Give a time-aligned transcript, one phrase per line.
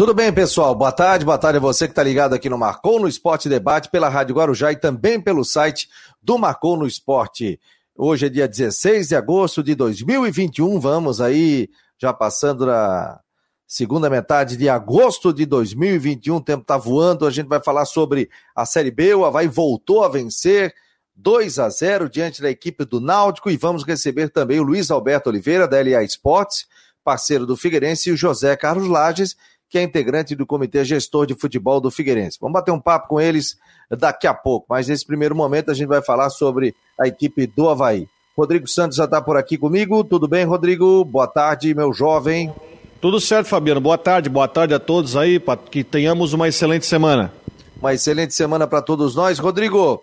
[0.00, 0.74] Tudo bem, pessoal?
[0.74, 3.90] Boa tarde, boa tarde a você que está ligado aqui no Marcou no Esporte Debate,
[3.90, 5.90] pela Rádio Guarujá e também pelo site
[6.22, 7.60] do Marcou no Esporte.
[7.94, 11.68] Hoje é dia 16 de agosto de 2021, vamos aí
[11.98, 13.20] já passando na
[13.66, 18.30] segunda metade de agosto de 2021, o tempo está voando, a gente vai falar sobre
[18.56, 20.72] a Série B, o Havaí voltou a vencer,
[21.14, 25.28] 2 a 0 diante da equipe do Náutico e vamos receber também o Luiz Alberto
[25.28, 26.64] Oliveira, da LA Esportes,
[27.04, 29.36] parceiro do Figueirense, e o José Carlos Lages,
[29.70, 32.38] que é integrante do Comitê Gestor de Futebol do Figueirense.
[32.40, 33.56] Vamos bater um papo com eles
[33.88, 37.68] daqui a pouco, mas nesse primeiro momento a gente vai falar sobre a equipe do
[37.68, 38.08] Havaí.
[38.36, 40.02] Rodrigo Santos já está por aqui comigo.
[40.02, 41.04] Tudo bem, Rodrigo?
[41.04, 42.52] Boa tarde, meu jovem.
[43.00, 43.80] Tudo certo, Fabiano.
[43.80, 47.32] Boa tarde, boa tarde a todos aí, para que tenhamos uma excelente semana.
[47.80, 49.38] Uma excelente semana para todos nós.
[49.38, 50.02] Rodrigo,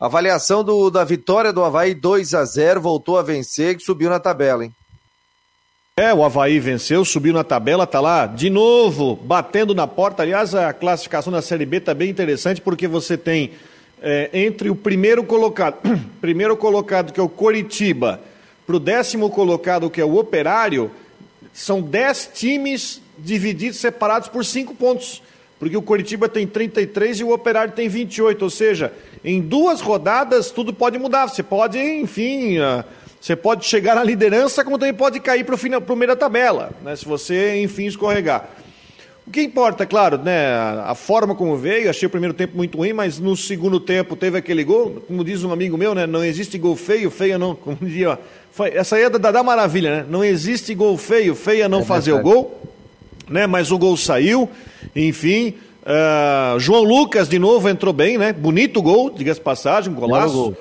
[0.00, 4.18] avaliação do, da vitória do Havaí 2 a 0 voltou a vencer e subiu na
[4.18, 4.74] tabela, hein?
[5.96, 10.24] É, o Havaí venceu, subiu na tabela, tá lá de novo, batendo na porta.
[10.24, 13.52] Aliás, a classificação da Série B tá bem interessante porque você tem
[14.02, 15.76] é, entre o primeiro colocado,
[16.20, 18.20] primeiro colocado que é o Coritiba,
[18.66, 20.90] para o décimo colocado que é o Operário,
[21.52, 25.22] são dez times divididos, separados por cinco pontos.
[25.60, 28.42] Porque o Coritiba tem 33 e o Operário tem 28.
[28.42, 28.92] Ou seja,
[29.24, 31.28] em duas rodadas tudo pode mudar.
[31.28, 32.58] Você pode, enfim.
[33.24, 36.94] Você pode chegar na liderança, como também pode cair para o meio da tabela, né,
[36.94, 38.50] se você, enfim, escorregar.
[39.26, 42.92] O que importa, claro, né, a forma como veio, achei o primeiro tempo muito ruim,
[42.92, 46.58] mas no segundo tempo teve aquele gol, como diz um amigo meu, né, não existe
[46.58, 48.18] gol feio, feia não, como dizia,
[48.74, 52.12] essa aí é da, da maravilha, né, não existe gol feio, feia não é fazer
[52.12, 52.28] verdade.
[52.28, 52.60] o gol,
[53.26, 54.50] né, mas o gol saiu,
[54.94, 60.28] enfim, uh, João Lucas de novo entrou bem, né, bonito gol, diga-se passagem, um golaço,
[60.28, 60.56] belo gol,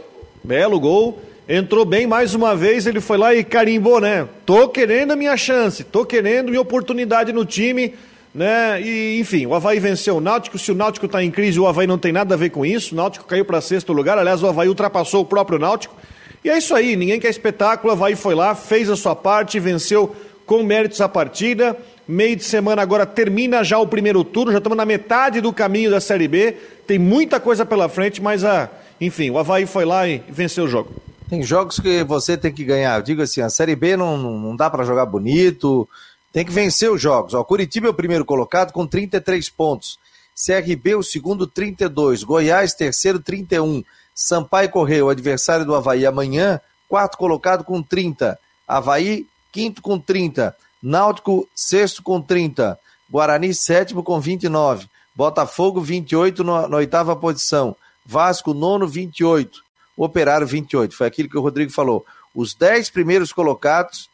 [0.45, 4.27] belo gol entrou bem mais uma vez, ele foi lá e carimbou, né?
[4.45, 7.94] Tô querendo a minha chance, tô querendo minha oportunidade no time,
[8.33, 8.81] né?
[8.81, 10.58] E enfim, o Havaí venceu o Náutico.
[10.58, 12.94] Se o Náutico está em crise, o Havaí não tem nada a ver com isso.
[12.94, 14.17] O Náutico caiu para sexto lugar.
[14.17, 15.95] Aliás, o Havaí ultrapassou o próprio Náutico.
[16.44, 17.91] E é isso aí, ninguém quer espetáculo.
[17.91, 20.16] O Havaí foi lá, fez a sua parte, venceu
[20.46, 21.78] com méritos a partida.
[22.07, 25.90] Meio de semana agora termina já o primeiro turno, já estamos na metade do caminho
[25.90, 26.56] da Série B.
[26.85, 28.69] Tem muita coisa pela frente, mas a,
[29.00, 30.94] enfim, o Havaí foi lá e venceu o jogo.
[31.33, 32.99] Tem jogos que você tem que ganhar.
[32.99, 35.89] Eu digo assim, a Série B não, não dá para jogar bonito,
[36.31, 37.33] tem que vencer os jogos.
[37.33, 39.97] O Curitiba é o primeiro colocado com 33 pontos.
[40.35, 42.22] CRB, o segundo, 32.
[42.23, 43.83] Goiás, terceiro, 31.
[44.13, 48.38] Sampaio Correio, o adversário do Havaí amanhã, quarto colocado com 30.
[48.67, 50.55] Havaí, quinto com 30.
[50.83, 52.77] Náutico, sexto com 30.
[53.09, 54.88] Guarani, sétimo com 29.
[55.16, 57.75] Botafogo, 28 na, na oitava posição.
[58.05, 59.62] Vasco, nono, 28.
[59.95, 60.95] Operário 28.
[60.95, 62.05] Foi aquilo que o Rodrigo falou.
[62.33, 64.09] Os 10 primeiros colocados,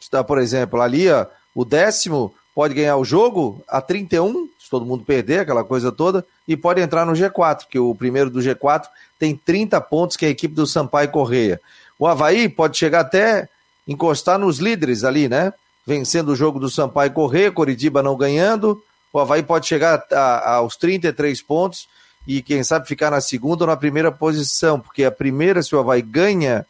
[0.00, 4.86] está, por exemplo, ali, ó, o décimo pode ganhar o jogo a 31, se todo
[4.86, 8.86] mundo perder, aquela coisa toda, e pode entrar no G4, que o primeiro do G4
[9.18, 11.60] tem 30 pontos, que é a equipe do Sampaio Correia.
[11.98, 13.48] O Havaí pode chegar até
[13.86, 15.52] encostar nos líderes ali, né?
[15.86, 18.82] Vencendo o jogo do Sampaio Correia, Coritiba não ganhando,
[19.12, 21.88] o Havaí pode chegar a, a, aos 33 pontos
[22.26, 25.78] e quem sabe ficar na segunda ou na primeira posição, porque a primeira, se o
[25.78, 26.66] Havaí ganha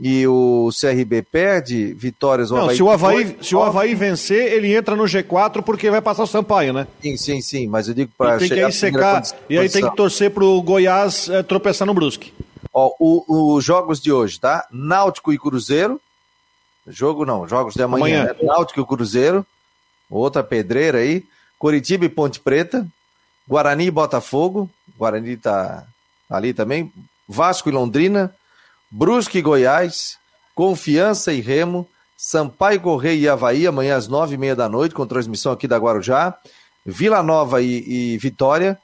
[0.00, 2.76] e o CRB perde, vitórias o Não, Havaí...
[2.76, 6.26] Se o Havaí, se o Havaí vencer, ele entra no G4 porque vai passar o
[6.26, 6.86] Sampaio, né?
[7.00, 8.56] Sim, sim, sim, mas eu digo para chegar...
[8.56, 12.32] Que aí secar, e aí tem que torcer pro Goiás é, tropeçar no Brusque.
[12.72, 14.66] Ó, os jogos de hoje, tá?
[14.72, 16.00] Náutico e Cruzeiro,
[16.88, 18.36] jogo não, jogos de amanhã, amanhã.
[18.40, 18.46] Né?
[18.46, 19.46] Náutico e Cruzeiro,
[20.10, 21.22] outra pedreira aí,
[21.58, 22.86] Curitiba e Ponte Preta,
[23.48, 25.84] Guarani e Botafogo, Guarani está
[26.28, 26.92] ali também,
[27.28, 28.34] Vasco e Londrina,
[28.90, 30.18] Brusque e Goiás,
[30.54, 35.06] Confiança e Remo, Sampaio Correia e Havaí, amanhã às nove e meia da noite, com
[35.06, 36.34] transmissão aqui da Guarujá,
[36.84, 38.78] Vila Nova e, e Vitória,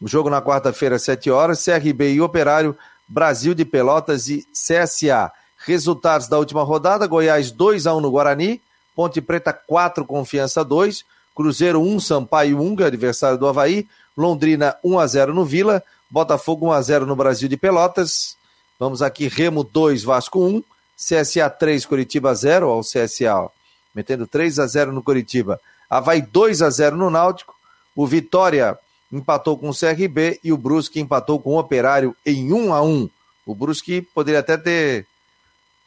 [0.00, 2.76] o jogo na quarta-feira às sete horas, CRB e Operário,
[3.06, 5.30] Brasil de Pelotas e CSA.
[5.58, 8.62] Resultados da última rodada, Goiás 2 a 1 no Guarani,
[8.94, 11.04] Ponte Preta 4, Confiança 2,
[11.34, 13.86] Cruzeiro 1, Sampaio 1, que é adversário do Havaí,
[14.20, 18.36] Londrina 1 a 0 no Vila, Botafogo 1 a 0 no Brasil de Pelotas.
[18.78, 20.62] Vamos aqui Remo 2 Vasco 1,
[20.96, 23.48] CSA 3 Curitiba 0 ao CSA, ó,
[23.94, 25.60] metendo 3 a 0 no Curitiba.
[25.88, 27.54] Havaí 2 a 0 no Náutico.
[27.96, 28.78] O Vitória
[29.10, 33.10] empatou com o CRB e o Brusque empatou com o Operário em 1 a 1.
[33.44, 35.06] O Brusque poderia até ter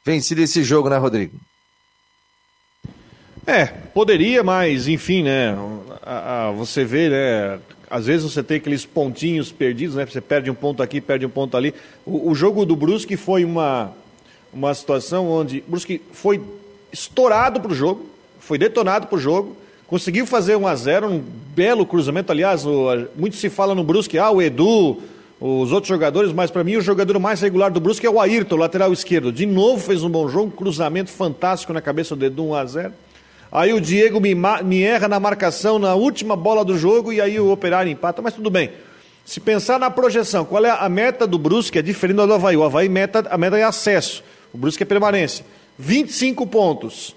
[0.03, 1.39] vencido esse jogo, né, Rodrigo?
[3.45, 5.55] É, poderia, mas enfim, né?
[6.01, 7.59] A, a, você vê, né?
[7.93, 10.03] Às vezes você tem aqueles pontinhos perdidos, né?
[10.03, 11.75] Você perde um ponto aqui, perde um ponto ali.
[12.03, 13.91] O, o jogo do Brusque foi uma,
[14.51, 16.41] uma situação onde o Brusque foi
[16.91, 18.09] estourado para o jogo,
[18.39, 19.55] foi detonado para o jogo,
[19.85, 21.23] conseguiu fazer 1 a 0 um
[21.55, 22.31] belo cruzamento.
[22.31, 24.99] Aliás, o, muito se fala no Brusque, ah, o Edu,
[25.39, 28.55] os outros jogadores, mas para mim o jogador mais regular do Brusque é o Ayrton,
[28.55, 29.31] lateral esquerdo.
[29.31, 32.93] De novo fez um bom jogo, cruzamento fantástico na cabeça do Edu, 1 a 0
[33.53, 34.33] Aí o Diego me,
[34.63, 38.33] me erra na marcação na última bola do jogo e aí o Operário empata, mas
[38.33, 38.71] tudo bem.
[39.23, 41.77] Se pensar na projeção, qual é a meta do Brusque?
[41.77, 42.57] É diferente do Havaí.
[42.57, 44.23] O Havaí, meta, a meta é acesso.
[44.51, 45.45] O Brusque é permanência.
[45.77, 47.09] 25 pontos.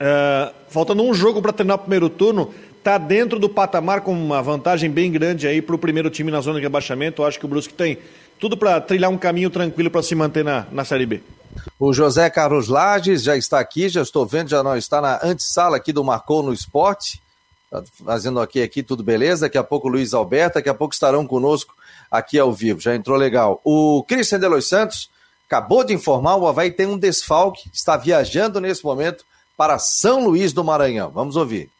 [0.00, 4.42] Uh, faltando um jogo para terminar o primeiro turno, está dentro do patamar com uma
[4.42, 7.22] vantagem bem grande aí para o primeiro time na zona de rebaixamento.
[7.22, 7.98] Eu acho que o Brusque tem
[8.40, 11.20] tudo para trilhar um caminho tranquilo para se manter na, na Série B.
[11.78, 15.76] O José Carlos Lages já está aqui, já estou vendo, já não está na antessala
[15.76, 17.20] aqui do Marcou no Esporte.
[17.70, 19.42] Tá fazendo aqui, aqui, tudo beleza.
[19.42, 21.74] Daqui a pouco o Luiz Alberto, daqui a pouco estarão conosco
[22.10, 22.80] aqui ao vivo.
[22.80, 23.60] Já entrou legal.
[23.64, 25.08] O Cristian de Los Santos
[25.46, 29.24] acabou de informar: o Havaí tem um desfalque, está viajando nesse momento
[29.56, 31.10] para São Luís do Maranhão.
[31.10, 31.70] Vamos ouvir.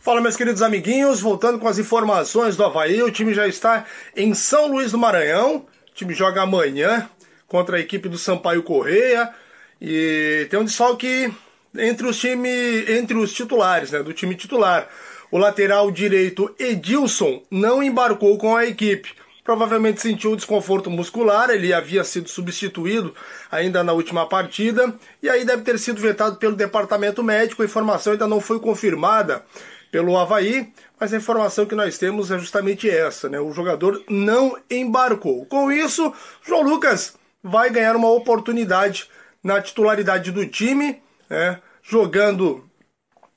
[0.00, 3.84] Fala, meus queridos amiguinhos, voltando com as informações do Havaí, o time já está
[4.16, 5.66] em São Luís do Maranhão.
[5.90, 7.08] O time joga amanhã
[7.52, 9.28] contra a equipe do Sampaio Correia
[9.78, 11.30] e tem um desfalque
[11.76, 12.48] entre os time,
[12.88, 14.88] entre os titulares, né, do time titular.
[15.30, 19.10] O lateral direito Edilson não embarcou com a equipe.
[19.44, 23.14] Provavelmente sentiu desconforto muscular, ele havia sido substituído
[23.50, 27.60] ainda na última partida e aí deve ter sido vetado pelo departamento médico.
[27.60, 29.44] A informação ainda não foi confirmada
[29.90, 33.38] pelo Havaí, mas a informação que nós temos é justamente essa, né?
[33.40, 35.44] O jogador não embarcou.
[35.46, 39.08] Com isso, João Lucas vai ganhar uma oportunidade
[39.42, 42.64] na titularidade do time, né, jogando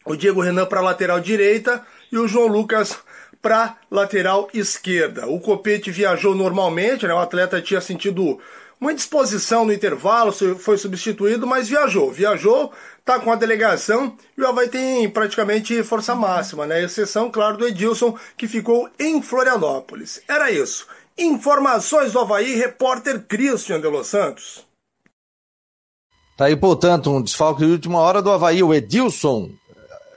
[0.06, 2.98] o Diego Renan para lateral direita e o João Lucas
[3.42, 5.28] para lateral esquerda.
[5.28, 8.40] O Copete viajou normalmente, né, o atleta tinha sentido
[8.80, 12.12] uma indisposição no intervalo, foi substituído, mas viajou.
[12.12, 12.74] Viajou,
[13.04, 16.84] tá com a delegação e o Havaí tem praticamente força máxima, né?
[16.84, 20.22] Exceção, claro, do Edilson, que ficou em Florianópolis.
[20.28, 20.88] Era isso.
[21.18, 24.66] Informações do Havaí, repórter Christian de Los Santos.
[26.36, 29.50] Tá aí, portanto, um desfalque de última hora do Havaí, o Edilson.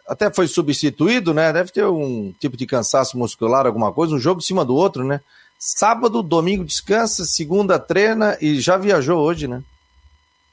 [0.09, 1.53] Até foi substituído, né?
[1.53, 5.05] Deve ter um tipo de cansaço muscular, alguma coisa, um jogo em cima do outro,
[5.05, 5.21] né?
[5.59, 9.63] Sábado, domingo descansa, segunda treina e já viajou hoje, né?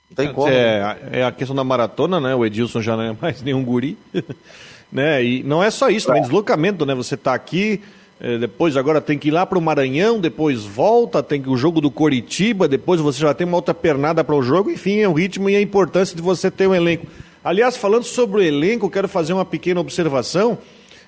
[0.10, 0.48] Não tem como.
[0.48, 2.36] É, é a questão da maratona, né?
[2.36, 3.98] O Edilson já não é mais nenhum guri.
[4.92, 5.24] né?
[5.24, 6.94] E não é só isso, também deslocamento, né?
[6.94, 7.82] Você tá aqui,
[8.20, 11.82] é, depois agora tem que ir lá para o Maranhão, depois volta, tem o jogo
[11.82, 15.14] do Coritiba, depois você já tem uma outra pernada para o jogo, enfim, é o
[15.14, 17.06] ritmo e a importância de você ter um elenco.
[17.44, 20.58] Aliás, falando sobre o elenco, quero fazer uma pequena observação.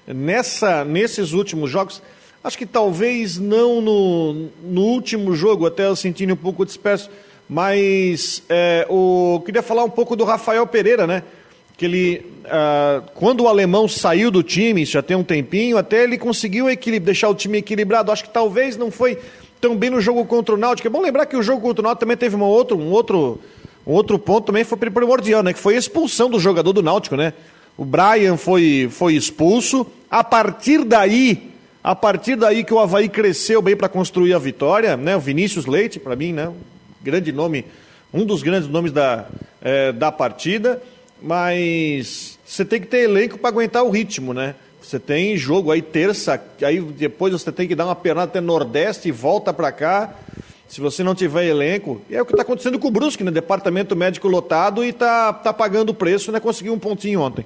[0.05, 2.01] Nessa, nesses últimos jogos,
[2.43, 7.09] acho que talvez não no, no último jogo, até eu sentindo um pouco disperso,
[7.49, 11.23] mas é, o, queria falar um pouco do Rafael Pereira, né?
[11.77, 16.03] Que ele, ah, quando o alemão saiu do time, isso já tem um tempinho, até
[16.03, 16.65] ele conseguiu
[16.99, 18.11] deixar o time equilibrado.
[18.11, 19.19] Acho que talvez não foi
[19.61, 20.87] tão bem no jogo contra o Náutico.
[20.87, 23.39] É bom lembrar que o jogo contra o Náutico também teve uma outro, um, outro,
[23.85, 25.53] um outro ponto também foi primordial, né?
[25.53, 27.33] Que foi a expulsão do jogador do Náutico, né?
[27.77, 29.85] O Brian foi, foi expulso.
[30.09, 31.51] A partir daí,
[31.83, 35.15] a partir daí que o Havaí cresceu bem para construir a vitória, né?
[35.15, 36.51] O Vinícius Leite, para mim, né?
[37.03, 37.65] Grande nome,
[38.11, 39.27] um dos grandes nomes da,
[39.61, 40.81] é, da partida
[41.21, 44.55] mas você tem que ter elenco para aguentar o ritmo, né?
[44.81, 49.09] Você tem jogo aí terça, aí depois você tem que dar uma pernada até Nordeste
[49.09, 50.13] e volta para cá.
[50.69, 53.31] Se você não tiver elenco, e é o que está acontecendo com o Brusque, né?
[53.31, 56.39] Departamento médico lotado e tá, tá pagando o preço, né?
[56.39, 57.45] Conseguiu um pontinho ontem.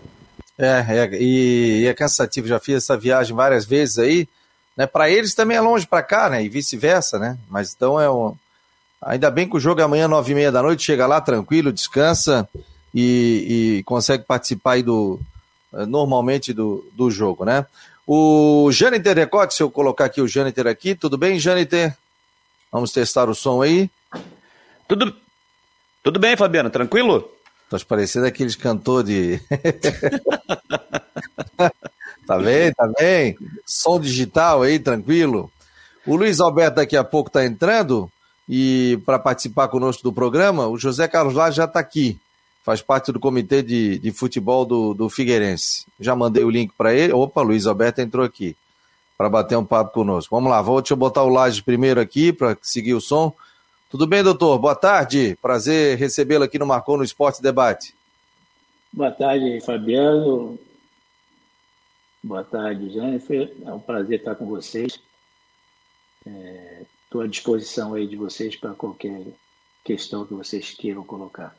[0.57, 2.47] É, é e, e é cansativo.
[2.47, 4.27] Já fiz essa viagem várias vezes aí.
[4.75, 4.85] Né?
[4.85, 6.43] Para eles também é longe para cá, né?
[6.43, 7.37] E vice-versa, né?
[7.49, 8.35] Mas então é um.
[9.01, 11.73] Ainda bem que o jogo é amanhã, nove e meia da noite, chega lá tranquilo,
[11.73, 12.47] descansa
[12.93, 15.19] e, e consegue participar aí do,
[15.73, 17.65] eh, normalmente do, do jogo, né?
[18.05, 21.95] O Jâniter Recote, se eu colocar aqui o Jâniter aqui, tudo bem, Jâniter?
[22.71, 23.89] Vamos testar o som aí.
[24.87, 25.15] Tudo,
[26.03, 27.31] tudo bem, Fabiano, tranquilo?
[27.69, 29.39] Tô parecendo aqueles cantores de.
[32.27, 33.37] tá bem, tá bem?
[33.65, 35.49] Som digital aí, tranquilo.
[36.05, 38.11] O Luiz Alberto daqui a pouco tá entrando
[38.49, 42.19] e para participar conosco do programa, o José Carlos lá já está aqui
[42.63, 45.85] faz parte do comitê de, de futebol do, do Figueirense.
[45.99, 47.13] Já mandei o link para ele.
[47.13, 48.55] Opa, Luiz Alberto entrou aqui
[49.17, 50.35] para bater um papo conosco.
[50.35, 53.33] Vamos lá, vou deixa eu botar o Laje primeiro aqui para seguir o som.
[53.89, 54.57] Tudo bem, doutor?
[54.57, 55.37] Boa tarde.
[55.41, 57.93] Prazer recebê-lo aqui no Marcou no Esporte Debate.
[58.91, 60.57] Boa tarde, Fabiano.
[62.23, 63.53] Boa tarde, Jennifer.
[63.65, 64.99] É um prazer estar com vocês.
[67.03, 69.21] Estou é, à disposição aí de vocês para qualquer
[69.83, 71.55] questão que vocês queiram colocar.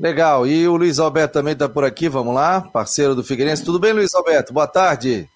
[0.00, 0.46] Legal.
[0.46, 3.62] E o Luiz Alberto também está por aqui, vamos lá, parceiro do Figueirense.
[3.62, 4.50] Tudo bem, Luiz Alberto?
[4.50, 5.28] Boa tarde.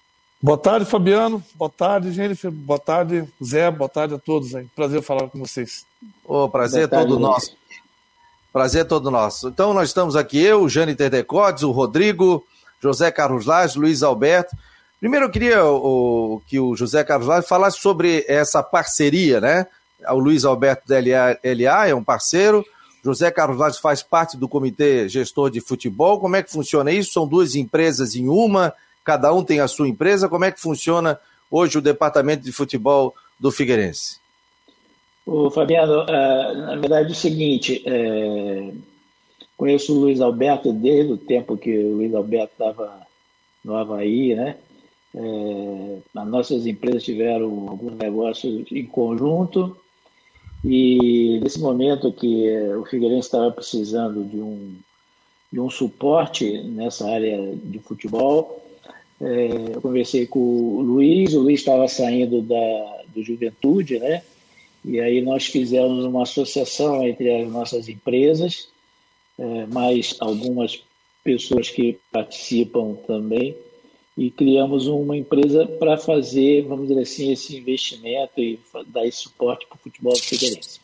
[0.42, 1.44] Boa tarde, Fabiano.
[1.54, 2.50] Boa tarde, Jennifer.
[2.50, 3.71] Boa tarde, Zé.
[3.71, 4.66] Boa tarde a todos aí.
[4.75, 5.85] Prazer falar com vocês.
[6.25, 7.54] O prazer é todo nosso.
[8.50, 9.49] Prazer é todo nosso.
[9.49, 12.42] Então, nós estamos aqui, eu, o Jane Terdecotes, o Rodrigo,
[12.80, 14.56] José Carlos Lage, Luiz Alberto.
[14.99, 19.66] Primeiro, eu queria o, que o José Carlos Lage falasse sobre essa parceria, né?
[20.09, 22.64] O Luiz Alberto da LA, LA é um parceiro,
[23.05, 26.19] José Carlos Lage faz parte do comitê gestor de futebol.
[26.19, 27.13] Como é que funciona isso?
[27.13, 28.73] São duas empresas em uma,
[29.05, 30.27] cada um tem a sua empresa.
[30.27, 31.21] Como é que funciona
[31.51, 34.19] hoje o departamento de futebol do Figueirense?
[35.27, 38.73] O Fabiano, uh, na verdade é o seguinte, é,
[39.57, 43.07] conheço o Luiz Alberto desde o tempo que o Luiz Alberto estava
[43.63, 44.57] no Havaí, né?
[45.15, 49.77] É, as nossas empresas tiveram alguns negócios em conjunto
[50.64, 54.75] e nesse momento que o Figueirense estava precisando de um,
[55.52, 58.64] de um suporte nessa área de futebol,
[59.21, 64.23] é, eu conversei com o Luiz, o Luiz estava saindo da, do Juventude, né?
[64.85, 68.68] E aí nós fizemos uma associação entre as nossas empresas,
[69.38, 70.83] é, mais algumas
[71.23, 73.56] pessoas que participam também,
[74.16, 79.66] e criamos uma empresa para fazer, vamos dizer assim, esse investimento e dar esse suporte
[79.66, 80.80] para o futebol do Figueirense.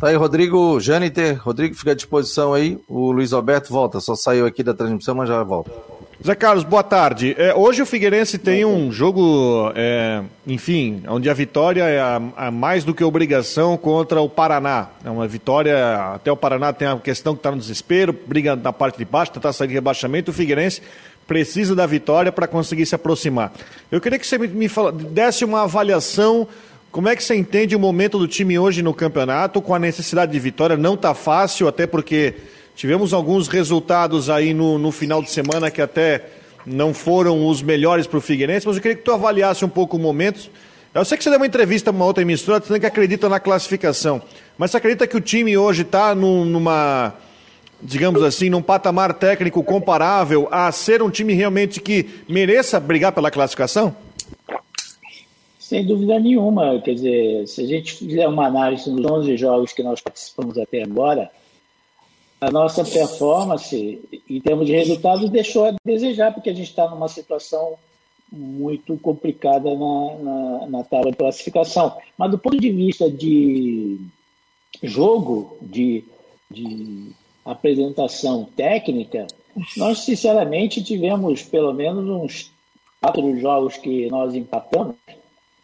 [0.00, 1.40] Tá aí, Rodrigo Jâniter.
[1.42, 2.78] Rodrigo fica à disposição aí.
[2.88, 5.70] O Luiz Alberto volta, só saiu aqui da transmissão, mas já volta.
[6.26, 7.36] Zé Carlos, boa tarde.
[7.36, 12.50] É, hoje o Figueirense tem um jogo, é, enfim, onde a vitória é a, a
[12.50, 14.88] mais do que obrigação contra o Paraná.
[15.04, 18.72] É uma vitória, até o Paraná tem a questão que está no desespero, briga na
[18.72, 20.30] parte de baixo, tentar sair de rebaixamento.
[20.30, 20.80] O Figueirense
[21.26, 23.52] precisa da vitória para conseguir se aproximar.
[23.92, 26.48] Eu queria que você me, me fala, desse uma avaliação.
[26.90, 30.32] Como é que você entende o momento do time hoje no campeonato, com a necessidade
[30.32, 30.74] de vitória?
[30.74, 32.32] Não está fácil, até porque
[32.74, 36.24] Tivemos alguns resultados aí no, no final de semana que até
[36.66, 39.96] não foram os melhores para o Figueirense, mas eu queria que tu avaliasse um pouco
[39.96, 40.50] o momento.
[40.92, 43.38] Eu sei que você deu uma entrevista para uma outra emissora dizendo que acredita na
[43.38, 44.22] classificação,
[44.58, 47.14] mas você acredita que o time hoje está num, numa,
[47.80, 53.30] digamos assim, num patamar técnico comparável a ser um time realmente que mereça brigar pela
[53.30, 53.94] classificação?
[55.58, 56.80] Sem dúvida nenhuma.
[56.80, 60.82] Quer dizer, se a gente fizer uma análise dos 11 jogos que nós participamos até
[60.82, 61.30] agora,
[62.46, 67.08] a nossa performance, em termos de resultados, deixou a desejar, porque a gente está numa
[67.08, 67.74] situação
[68.30, 71.96] muito complicada na, na, na tábua de classificação.
[72.18, 73.98] Mas do ponto de vista de
[74.82, 76.04] jogo, de,
[76.50, 77.12] de
[77.44, 79.26] apresentação técnica,
[79.76, 82.52] nós sinceramente tivemos pelo menos uns
[83.00, 84.96] quatro jogos que nós empatamos,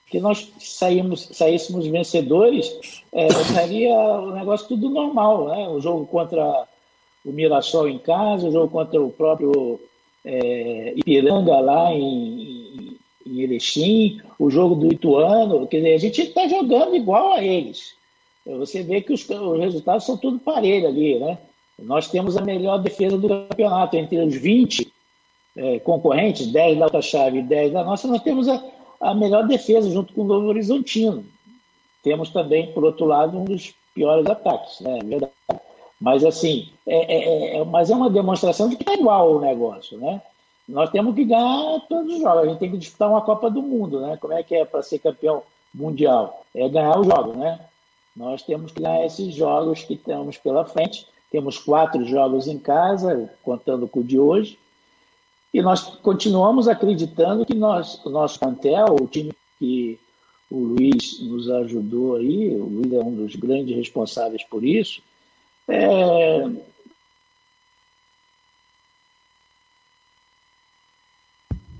[0.07, 5.69] que nós saímos, saíssemos vencedores, é, seria o negócio tudo normal, né?
[5.69, 6.67] O jogo contra
[7.25, 9.81] o Mirassol em casa, o jogo contra o próprio
[10.25, 12.97] é, Ipiranga lá em,
[13.27, 17.95] em Erechim, o jogo do Ituano, quer dizer, a gente está jogando igual a eles.
[18.47, 21.39] Você vê que os, os resultados são tudo parelho ali, né?
[21.79, 24.93] Nós temos a melhor defesa do campeonato, entre os 20
[25.57, 28.63] é, concorrentes, 10 da outra chave e 10 da nossa, nós temos a,
[29.01, 31.25] a melhor defesa junto com o Novo Horizontino.
[32.03, 34.99] Temos também, por outro lado, um dos piores ataques, né?
[34.99, 35.33] É verdade.
[36.01, 39.99] Mas assim, é, é, é, mas é uma demonstração de que é igual o negócio,
[39.99, 40.23] né?
[40.67, 42.43] Nós temos que ganhar todos os jogos.
[42.43, 44.17] A gente tem que disputar uma Copa do Mundo, né?
[44.17, 45.43] Como é que é para ser campeão
[45.75, 46.45] mundial?
[46.55, 47.61] É ganhar os jogos, né?
[48.17, 51.07] Nós temos que ganhar esses jogos que temos pela frente.
[51.31, 54.59] Temos quatro jogos em casa, contando com o de hoje.
[55.53, 59.99] E nós continuamos acreditando que nós, o nosso plantel, o time que
[60.51, 65.03] o Luiz nos ajudou aí, o Luiz é um dos grandes responsáveis por isso,
[65.71, 66.71] é...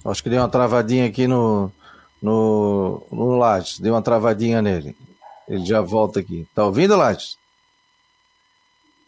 [0.05, 1.71] Acho que deu uma travadinha aqui no,
[2.23, 3.79] no, no Lages.
[3.79, 4.97] Deu uma travadinha nele.
[5.47, 6.47] Ele já volta aqui.
[6.55, 7.37] Tá ouvindo, Lages?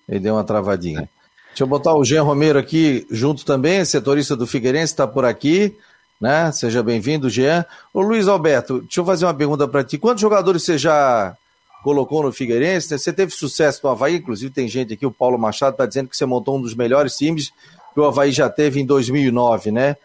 [0.08, 1.08] Ele deu uma travadinha.
[1.48, 5.76] Deixa eu botar o Jean Romero aqui junto também, setorista do Figueirense, está por aqui.
[6.20, 6.50] Né?
[6.52, 7.64] Seja bem-vindo, Jean.
[7.92, 9.98] Ô Luiz Alberto, deixa eu fazer uma pergunta para ti.
[9.98, 11.36] Quantos jogadores você já
[11.82, 12.90] colocou no Figueirense.
[12.90, 12.98] Né?
[12.98, 16.16] Você teve sucesso no Havaí, inclusive tem gente aqui, o Paulo Machado está dizendo que
[16.16, 17.52] você montou um dos melhores times
[17.92, 19.96] que o Havaí já teve em 2009, né?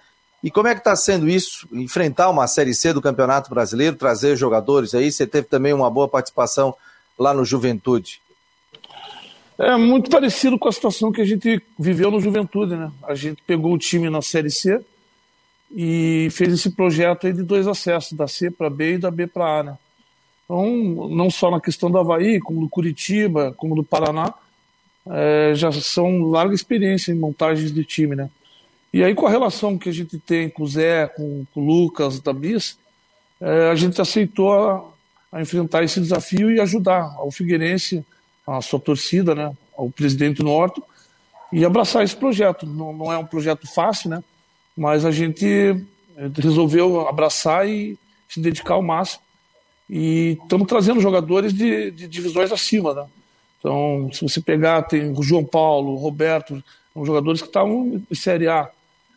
[0.44, 4.36] E como é que está sendo isso, enfrentar uma Série C do Campeonato Brasileiro, trazer
[4.36, 5.12] jogadores aí?
[5.12, 6.76] Você teve também uma boa participação
[7.18, 8.22] lá no Juventude.
[9.58, 12.92] É muito parecido com a situação que a gente viveu no Juventude, né?
[13.04, 14.80] A gente pegou o time na Série C
[15.72, 19.26] e fez esse projeto aí de dois acessos, da C para B e da B
[19.26, 19.78] para A, né?
[20.48, 24.34] Então, não só na questão do Havaí, como do Curitiba, como do Paraná,
[25.06, 28.30] é, já são larga experiência em montagens de time, né?
[28.94, 31.66] E aí, com a relação que a gente tem com o Zé, com, com o
[31.66, 32.78] Lucas, da Bis,
[33.42, 34.86] é, a gente aceitou a,
[35.34, 38.06] a, enfrentar esse desafio e ajudar ao Figueirense,
[38.48, 40.82] a sua torcida, né, ao presidente Norton,
[41.52, 42.66] e abraçar esse projeto.
[42.66, 44.24] Não, não é um projeto fácil, né?
[44.76, 45.76] Mas a gente
[46.38, 47.98] resolveu abraçar e
[48.30, 49.27] se dedicar ao máximo.
[49.90, 53.06] E estamos trazendo jogadores de, de divisões acima, né?
[53.60, 56.62] Então, se você pegar, tem o João Paulo, o Roberto,
[56.94, 58.70] são jogadores que estavam em Série A.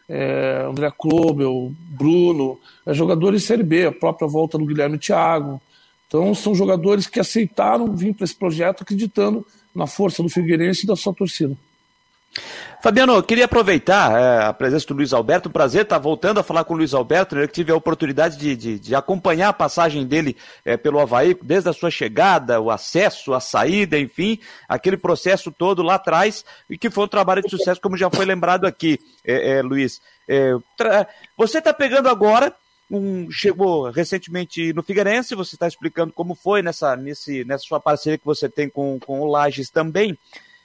[0.08, 5.60] É, André Klobel, Bruno, é, jogadores de Série B, a própria volta do Guilherme Thiago.
[6.08, 10.86] Então, são jogadores que aceitaram vir para esse projeto acreditando na força do Figueirense e
[10.88, 11.56] da sua torcida.
[12.82, 16.42] Fabiano, eu queria aproveitar é, a presença do Luiz Alberto, um prazer estar voltando a
[16.42, 20.06] falar com o Luiz Alberto, que tive a oportunidade de, de, de acompanhar a passagem
[20.06, 25.50] dele é, pelo Havaí, desde a sua chegada, o acesso, a saída, enfim, aquele processo
[25.50, 28.98] todo lá atrás, e que foi um trabalho de sucesso, como já foi lembrado aqui,
[29.24, 30.00] é, é Luiz.
[30.26, 30.54] É,
[31.36, 32.54] você está pegando agora
[32.90, 38.18] um, chegou recentemente no Figueirense, você está explicando como foi nessa, nesse, nessa sua parceria
[38.18, 40.18] que você tem com, com o Lages também.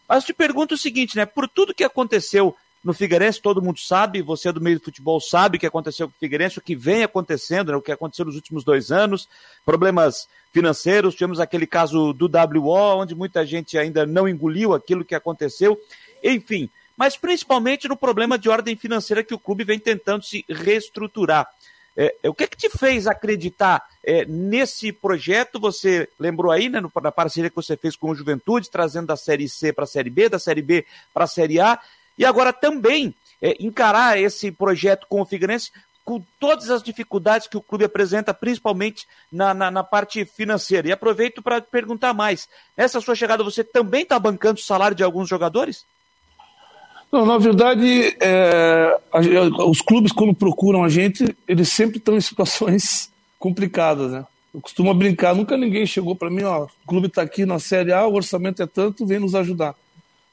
[0.07, 1.25] Mas te pergunto o seguinte, né?
[1.25, 5.57] Por tudo que aconteceu no Figueirense, todo mundo sabe, você do meio do futebol sabe
[5.57, 8.35] o que aconteceu com o Figueirense, o que vem acontecendo, né, o que aconteceu nos
[8.35, 9.27] últimos dois anos,
[9.65, 15.15] problemas financeiros, tivemos aquele caso do WO, onde muita gente ainda não engoliu aquilo que
[15.15, 15.81] aconteceu,
[16.23, 21.49] enfim, mas principalmente no problema de ordem financeira que o clube vem tentando se reestruturar.
[21.97, 25.59] É, é, o que, é que te fez acreditar é, nesse projeto?
[25.59, 29.47] Você lembrou aí, né, na parceria que você fez com o Juventude, trazendo da Série
[29.47, 31.79] C para a Série B, da Série B para a Série A,
[32.17, 35.71] e agora também é, encarar esse projeto com o Figueirense
[36.03, 40.87] com todas as dificuldades que o clube apresenta, principalmente na, na, na parte financeira.
[40.87, 42.47] E aproveito para perguntar mais.
[42.77, 45.83] Nessa sua chegada, você também está bancando o salário de alguns jogadores?
[47.11, 52.21] Não, na verdade, é, a, os clubes, quando procuram a gente, eles sempre estão em
[52.21, 54.25] situações complicadas, né?
[54.53, 57.91] Eu costumo brincar, nunca ninguém chegou para mim, ó, o clube está aqui na Série
[57.91, 59.75] A, o orçamento é tanto, vem nos ajudar.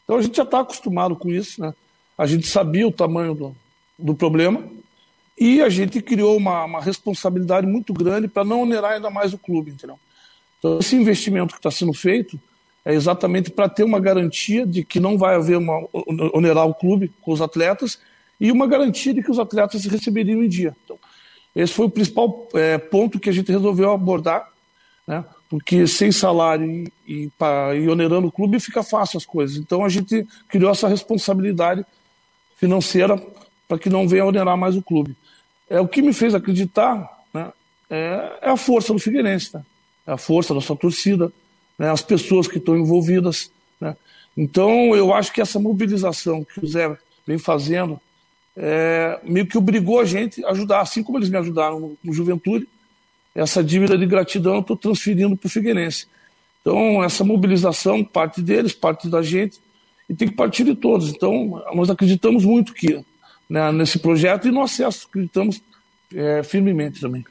[0.04, 1.74] Então a gente já está acostumado com isso, né?
[2.16, 3.56] A gente sabia o tamanho do,
[3.98, 4.64] do problema
[5.38, 9.38] e a gente criou uma, uma responsabilidade muito grande para não onerar ainda mais o
[9.38, 9.98] clube, entendeu?
[10.58, 12.38] Então esse investimento que está sendo feito,
[12.84, 15.86] é exatamente para ter uma garantia de que não vai haver uma
[16.34, 17.98] onerar o clube com os atletas
[18.40, 20.76] e uma garantia de que os atletas receberiam em dia.
[20.84, 20.98] Então,
[21.54, 24.48] esse foi o principal é, ponto que a gente resolveu abordar,
[25.06, 25.24] né?
[25.48, 29.58] porque sem salário e, e, pra, e onerando o clube fica fácil as coisas.
[29.58, 31.84] Então a gente criou essa responsabilidade
[32.56, 33.22] financeira
[33.68, 35.14] para que não venha onerar mais o clube.
[35.68, 37.52] É o que me fez acreditar, né?
[37.90, 39.62] é, é a força do Figueirense, né?
[40.06, 41.30] é a força da sua torcida,
[41.78, 43.50] né, as pessoas que estão envolvidas.
[43.80, 43.96] Né?
[44.36, 48.00] Então, eu acho que essa mobilização que o Zé vem fazendo
[48.56, 52.12] é, meio que obrigou a gente a ajudar, assim como eles me ajudaram no, no
[52.12, 52.68] Juventude,
[53.34, 56.06] essa dívida de gratidão eu estou transferindo para o Figueirense.
[56.60, 59.58] Então, essa mobilização, parte deles, parte da gente,
[60.08, 61.08] e tem que partir de todos.
[61.08, 63.04] Então, nós acreditamos muito que
[63.48, 65.62] né, nesse projeto e no acesso, acreditamos
[66.14, 67.24] é, firmemente também.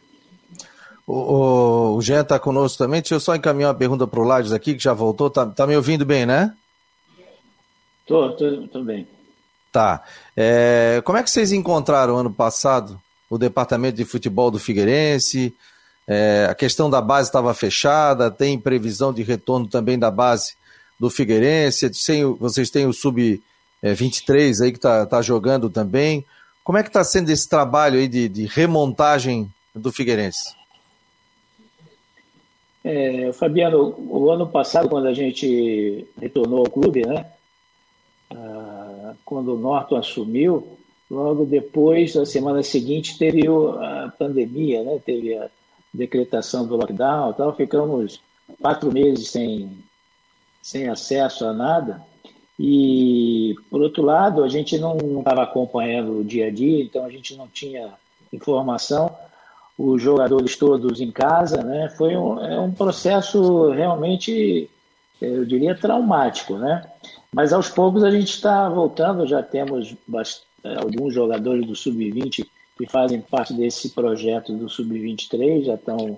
[1.05, 3.01] O, o Jean está conosco também.
[3.01, 5.29] Deixa eu só encaminhar uma pergunta para o Lages aqui, que já voltou.
[5.29, 6.53] Tá, tá me ouvindo bem, né?
[8.05, 9.07] Tô, tô, tô bem.
[9.71, 10.03] Tá.
[10.35, 15.55] É, como é que vocês encontraram ano passado o departamento de futebol do Figueirense?
[16.07, 20.55] É, a questão da base estava fechada, tem previsão de retorno também da base
[20.99, 21.89] do Figueirense.
[22.39, 26.25] Vocês têm o Sub-23 aí que está tá jogando também.
[26.63, 30.60] Como é que está sendo esse trabalho aí de, de remontagem do Figueirense?
[32.83, 37.31] É, Fabiano, o ano passado, quando a gente retornou ao clube, né?
[38.31, 40.77] Ah, quando o Norton assumiu,
[41.09, 44.99] logo depois, na semana seguinte, teve a pandemia, né?
[45.05, 45.49] Teve a
[45.93, 47.55] decretação do lockdown, tal.
[47.55, 48.19] Ficamos
[48.59, 49.69] quatro meses sem
[50.61, 52.01] sem acesso a nada.
[52.59, 57.09] E, por outro lado, a gente não estava acompanhando o dia a dia, então a
[57.09, 57.91] gente não tinha
[58.31, 59.11] informação
[59.83, 61.89] os jogadores todos em casa, né?
[61.97, 64.69] Foi um, é um processo realmente,
[65.19, 66.85] eu diria, traumático, né?
[67.33, 69.95] Mas aos poucos a gente está voltando, já temos
[70.63, 72.45] alguns jogadores do Sub-20
[72.77, 76.17] que fazem parte desse projeto do Sub-23, já estão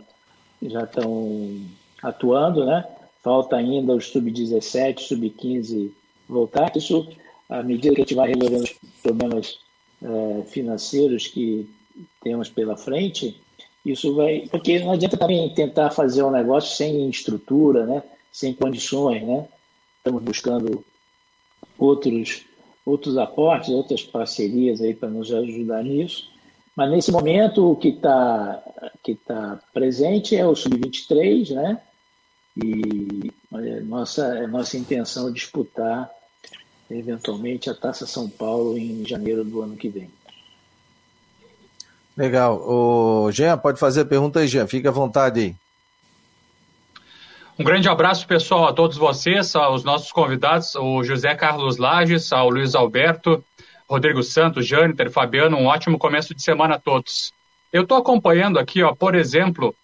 [0.61, 1.61] já estão
[2.01, 2.85] atuando, né?
[3.21, 5.91] Falta ainda os Sub-17, Sub-15
[6.27, 6.75] voltar.
[6.75, 7.07] Isso,
[7.49, 9.59] à medida que a gente vai resolvendo os problemas
[10.01, 11.69] é, financeiros que
[12.21, 13.41] temos pela frente,
[13.85, 14.47] isso vai.
[14.49, 18.03] Porque não adianta também tentar fazer um negócio sem estrutura, né?
[18.31, 19.23] sem condições.
[19.23, 19.47] Né?
[19.97, 20.83] Estamos buscando
[21.77, 22.45] outros,
[22.85, 26.31] outros aportes, outras parcerias aí para nos ajudar nisso.
[26.75, 28.63] Mas nesse momento o que está
[29.03, 31.79] que tá presente é o Sub-23, né?
[32.57, 36.09] E é nossa, é nossa intenção disputar
[36.89, 40.09] eventualmente a Taça São Paulo em janeiro do ano que vem.
[42.15, 42.61] Legal.
[42.61, 44.67] O Jean, pode fazer a pergunta aí, Jean.
[44.67, 45.55] Fica à vontade aí.
[47.57, 52.49] Um grande abraço, pessoal, a todos vocês, aos nossos convidados, o José Carlos Lages, ao
[52.49, 53.43] Luiz Alberto,
[53.87, 57.31] Rodrigo Santos, Jâniter, Fabiano, um ótimo começo de semana a todos.
[57.71, 59.75] Eu estou acompanhando aqui, ó, por exemplo,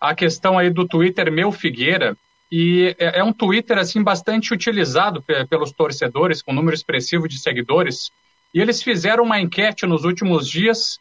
[0.00, 2.16] a questão aí do Twitter Meu Figueira,
[2.50, 8.10] e é, é um Twitter assim bastante utilizado pelos torcedores, com número expressivo de seguidores,
[8.52, 10.98] e eles fizeram uma enquete nos últimos dias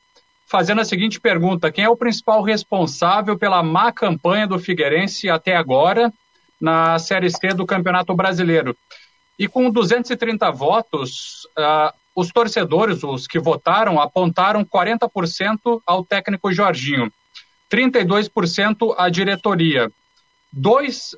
[0.51, 5.55] fazendo a seguinte pergunta: quem é o principal responsável pela má campanha do Figueirense até
[5.55, 6.11] agora
[6.59, 8.75] na Série C do Campeonato Brasileiro?
[9.39, 17.11] E com 230 votos, uh, os torcedores, os que votaram, apontaram 40% ao técnico Jorginho,
[17.71, 19.89] 32% à diretoria,
[20.55, 21.17] 2%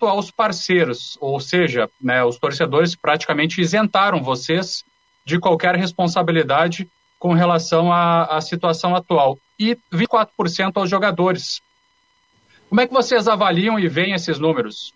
[0.00, 4.82] aos parceiros, ou seja, né, os torcedores praticamente isentaram vocês
[5.24, 6.88] de qualquer responsabilidade
[7.26, 9.36] com relação à, à situação atual.
[9.58, 11.60] E 24% aos jogadores.
[12.68, 14.94] Como é que vocês avaliam e veem esses números?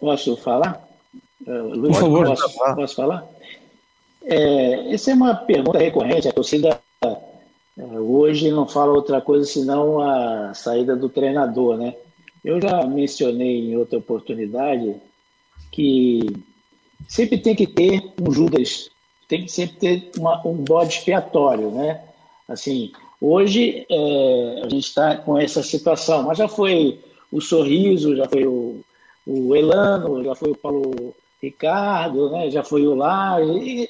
[0.00, 0.88] Posso falar?
[1.46, 2.26] Uh, Luiz, Por favor.
[2.28, 3.26] Posso, posso falar?
[4.24, 6.28] É, essa é uma pergunta recorrente.
[6.28, 11.94] A torcida é, hoje não fala outra coisa senão a saída do treinador, né?
[12.42, 14.96] Eu já mencionei em outra oportunidade
[15.70, 16.20] que
[17.06, 18.88] sempre tem que ter um Judas
[19.28, 22.00] tem que sempre ter uma, um bode expiatório, né?
[22.48, 27.00] Assim, hoje é, a gente está com essa situação, mas já foi
[27.32, 28.80] o Sorriso, já foi o,
[29.26, 32.50] o Elano, já foi o Paulo Ricardo, né?
[32.50, 33.40] já foi o Lar,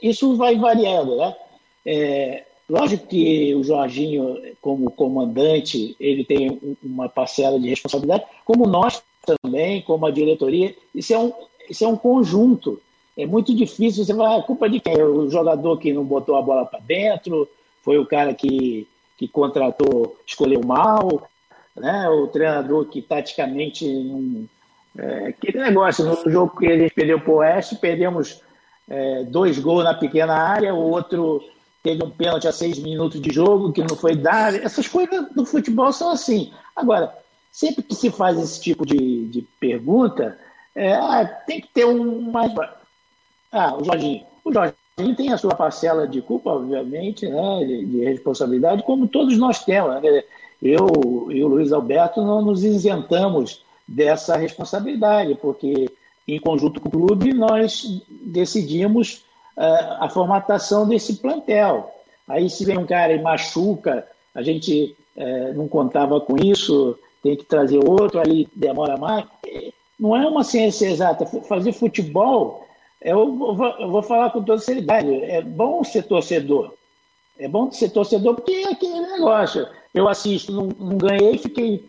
[0.03, 1.37] isso vai variando, né?
[1.85, 9.03] É, lógico que o Jorginho, como comandante, ele tem uma parcela de responsabilidade, como nós
[9.25, 11.33] também, como a diretoria, isso é um,
[11.68, 12.81] isso é um conjunto
[13.17, 15.03] é muito difícil você falar, a ah, culpa de quem?
[15.03, 17.49] O jogador que não botou a bola para dentro,
[17.83, 21.29] foi o cara que, que contratou, escolheu mal,
[21.75, 22.09] né?
[22.09, 24.45] o treinador que taticamente não.
[24.99, 28.41] É, aquele negócio, no jogo que a gente perdeu para o Oeste, perdemos
[28.89, 31.43] é, dois gols na pequena área, o outro
[31.83, 34.57] teve um pênalti a seis minutos de jogo que não foi dado.
[34.57, 36.51] Essas coisas do futebol são assim.
[36.75, 37.15] Agora,
[37.53, 40.39] sempre que se faz esse tipo de, de pergunta,
[40.75, 42.53] é, ah, tem que ter um mais.
[43.53, 44.25] Ah, o Jorginho.
[44.45, 49.37] O Jorginho tem a sua parcela de culpa, obviamente, né, de, de responsabilidade, como todos
[49.37, 50.03] nós temos.
[50.03, 50.23] Né?
[50.63, 55.91] Eu e o Luiz Alberto não nos isentamos dessa responsabilidade, porque,
[56.27, 59.25] em conjunto com o clube, nós decidimos
[59.57, 61.93] uh, a formatação desse plantel.
[62.27, 67.37] Aí, se vem um cara e machuca, a gente uh, não contava com isso, tem
[67.37, 69.25] que trazer outro, aí demora mais.
[69.99, 71.27] Não é uma ciência exata.
[71.27, 72.66] Fazer futebol
[73.07, 75.14] eu vou, eu vou falar com toda seriedade.
[75.23, 76.75] É bom ser torcedor.
[77.38, 79.64] É bom ser torcedor porque é aquele negócio.
[79.95, 81.88] Eu assisto, não, não ganhei, fiquei,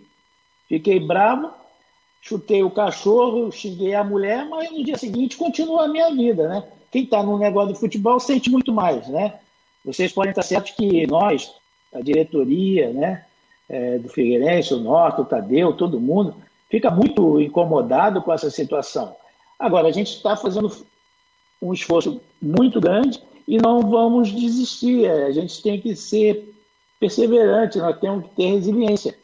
[0.69, 1.49] fiquei bravo,
[2.21, 6.63] chutei o cachorro, xinguei a mulher, mas no dia seguinte continua a minha vida, né?
[6.91, 9.39] Quem está no negócio do futebol sente muito mais, né?
[9.83, 11.51] Vocês podem estar certos que nós,
[11.91, 13.25] a diretoria, né,
[13.67, 16.35] é, do Figueirense, o Norte, o Tadeu, todo mundo,
[16.69, 19.15] fica muito incomodado com essa situação.
[19.57, 20.69] Agora, a gente está fazendo
[21.61, 25.05] um esforço muito grande e não vamos desistir.
[25.05, 26.53] É, a gente tem que ser
[26.99, 29.17] perseverante, nós temos que ter resiliência.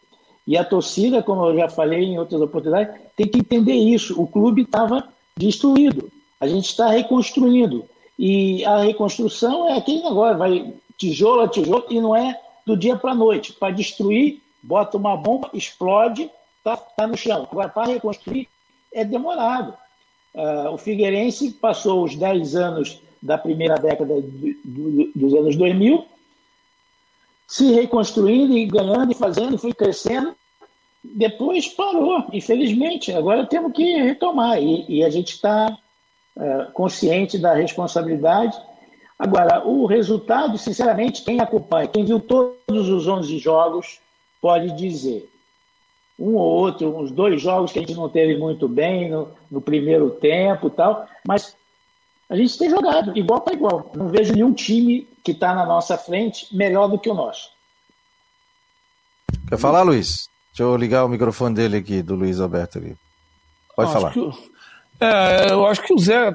[0.45, 4.21] E a torcida, como eu já falei em outras oportunidades, tem que entender isso.
[4.21, 6.11] O clube estava destruído.
[6.39, 7.85] A gente está reconstruindo.
[8.19, 12.95] E a reconstrução é aquele negócio, vai tijolo a tijolo, e não é do dia
[12.95, 13.53] para a noite.
[13.53, 17.47] Para destruir, bota uma bomba, explode, está tá no chão.
[17.49, 18.47] Agora, para reconstruir,
[18.93, 19.73] é demorado.
[20.33, 26.05] Uh, o Figueirense passou os 10 anos da primeira década do, do, dos anos 2000,
[27.47, 30.35] se reconstruindo e ganhando e fazendo, foi crescendo.
[31.03, 33.11] Depois parou, infelizmente.
[33.11, 35.77] Agora temos que retomar e, e a gente está
[36.35, 38.57] uh, consciente da responsabilidade.
[39.19, 43.99] Agora, o resultado, sinceramente, quem acompanha, quem viu todos os 11 jogos,
[44.41, 45.29] pode dizer
[46.17, 49.61] um ou outro, uns dois jogos que a gente não teve muito bem no, no
[49.61, 51.55] primeiro tempo e tal, mas
[52.29, 53.91] a gente tem jogado igual para igual.
[53.95, 57.49] Não vejo nenhum time que está na nossa frente melhor do que o nosso.
[59.47, 60.29] Quer falar, Luiz?
[60.49, 62.95] Deixa eu ligar o microfone dele aqui, do Luiz Alberto ali.
[63.75, 64.13] Pode falar.
[64.13, 64.19] Que,
[64.99, 66.33] É, eu acho que o Zé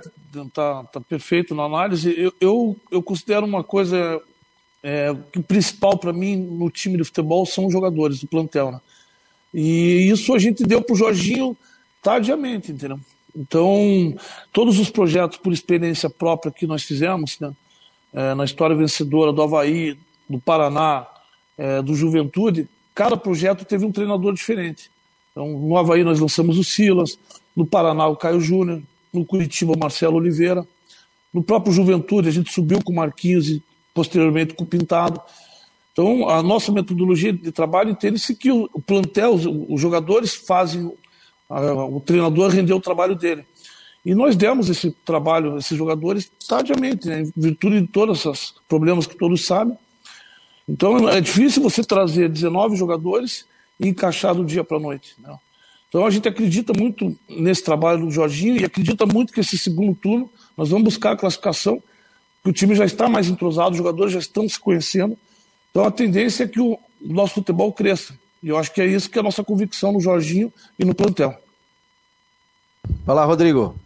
[0.53, 2.15] tá, tá perfeito na análise.
[2.17, 4.21] Eu, eu, eu considero uma coisa
[4.83, 8.73] é, que o principal para mim no time de futebol são os jogadores do plantel,
[8.73, 8.81] né?
[9.53, 11.57] E isso a gente deu para o Jorginho
[12.03, 12.99] tardiamente, entendeu?
[13.35, 14.15] Então,
[14.53, 17.53] todos os projetos por experiência própria que nós fizemos, né,
[18.13, 19.97] é, na história vencedora do Havaí,
[20.29, 21.07] do Paraná,
[21.57, 24.91] é, do Juventude, cada projeto teve um treinador diferente.
[25.31, 27.19] Então, no Havaí nós lançamos o Silas,
[27.55, 28.83] no Paraná o Caio Júnior,
[29.13, 30.67] no Curitiba o Marcelo Oliveira,
[31.33, 33.63] no próprio Juventude a gente subiu com o Marquinhos e
[33.95, 35.21] posteriormente com o Pintado.
[35.99, 40.93] Então, a nossa metodologia de trabalho entende-se que o, plantel, os, jogadores fazem
[41.49, 43.45] o treinador render o trabalho dele.
[44.07, 48.55] E nós demos esse trabalho a esses jogadores tardiamente, né, em virtude de todos os
[48.69, 49.77] problemas que todos sabem.
[50.69, 53.45] Então é difícil você trazer 19 jogadores
[53.81, 55.17] e encaixar do dia para a noite.
[55.19, 55.37] Né?
[55.89, 59.97] Então a gente acredita muito nesse trabalho do Jorginho e acredita muito que esse segundo
[59.97, 61.83] turno nós vamos buscar a classificação,
[62.45, 65.19] que o time já está mais entrosado, os jogadores já estão se conhecendo
[65.79, 68.13] então a tendência é que o nosso futebol cresça.
[68.43, 70.93] E eu acho que é isso que é a nossa convicção no Jorginho e no
[70.93, 71.33] plantel.
[73.07, 73.77] Vai lá, Rodrigo.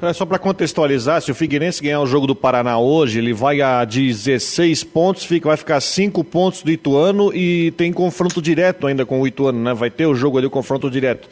[0.00, 3.60] É só para contextualizar, se o Figueirense ganhar o jogo do Paraná hoje, ele vai
[3.60, 9.04] a 16 pontos, fica, vai ficar 5 pontos do Ituano e tem confronto direto ainda
[9.04, 9.74] com o Ituano, né?
[9.74, 11.28] Vai ter o jogo ali, o confronto direto.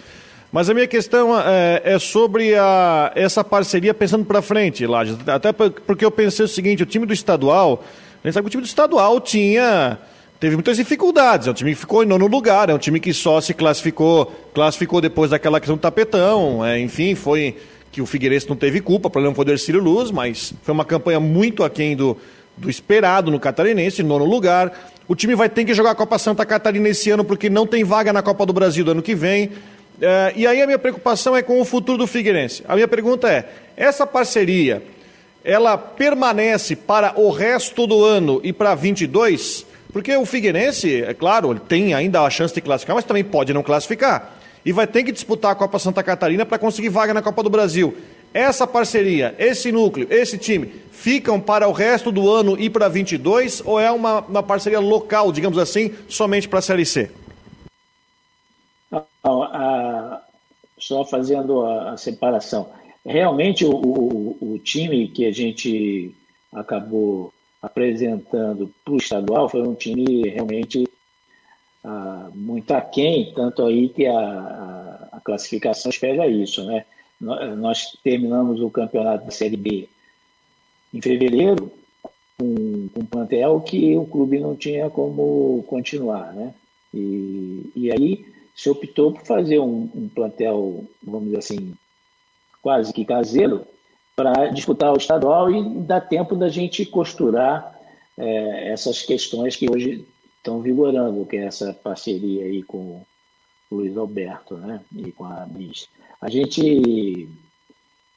[0.51, 5.17] Mas a minha questão é, é sobre a, essa parceria pensando para frente, Lages.
[5.29, 7.85] Até porque eu pensei o seguinte, o time do estadual
[8.23, 9.99] a gente sabe que o time do estadual tinha.
[10.39, 11.47] Teve muitas dificuldades.
[11.47, 14.27] É um time que ficou em nono lugar, é um time que só se classificou,
[14.55, 16.65] classificou depois daquela questão do tapetão.
[16.65, 17.57] É, enfim, foi
[17.93, 20.85] que o Figueirense não teve culpa, o problema foi do Ercílio Luz, mas foi uma
[20.85, 22.17] campanha muito aquém do,
[22.57, 24.73] do esperado no Catarinense, nono lugar.
[25.09, 27.85] O time vai ter que jogar a Copa Santa Catarina esse ano porque não tem
[27.85, 29.51] vaga na Copa do Brasil do ano que vem.
[30.01, 32.63] É, e aí a minha preocupação é com o futuro do Figueirense.
[32.69, 34.83] A minha pergunta é: essa parceria
[35.45, 39.67] ela permanece para o resto do ano e para 22?
[39.93, 43.63] Porque o Figueirense, é claro, tem ainda a chance de classificar, mas também pode não
[43.63, 44.37] classificar.
[44.65, 47.51] E vai ter que disputar a Copa Santa Catarina para conseguir vaga na Copa do
[47.51, 47.97] Brasil.
[48.33, 53.63] Essa parceria, esse núcleo, esse time, ficam para o resto do ano e para 22
[53.65, 57.11] ou é uma, uma parceria local, digamos assim, somente para a Série C?
[60.79, 62.69] só fazendo a, a separação
[63.05, 66.15] realmente o, o, o time que a gente
[66.53, 67.33] acabou
[67.63, 70.89] apresentando para o estadual foi um time realmente
[71.85, 76.65] ah, muito aquém, tanto aí que a, a, classificação espera isso.
[76.65, 76.85] Né?
[77.21, 79.89] Nós terminamos o campeonato da Série B
[80.93, 81.71] em fevereiro
[82.39, 86.33] com, com um plantel que o clube não tinha como continuar.
[86.33, 86.55] Né?
[86.93, 91.75] E, e aí se optou por fazer um, um plantel, vamos dizer assim,
[92.63, 93.67] quase que caseiro
[94.15, 97.79] para disputar o estadual e dar tempo da gente costurar
[98.19, 103.07] é, essas questões que hoje estão vigorando, que é essa parceria aí com o
[103.77, 105.89] Luiz Alberto né, e com a Bis.
[106.21, 107.29] A gente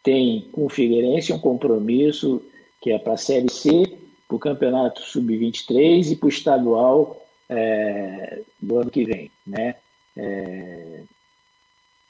[0.02, 2.42] tem com o Figueirense um compromisso
[2.82, 8.42] que é para a Série C, para o Campeonato Sub-23 e para o estadual é,
[8.62, 9.32] do ano que vem.
[9.48, 9.76] Né?
[10.18, 11.04] É,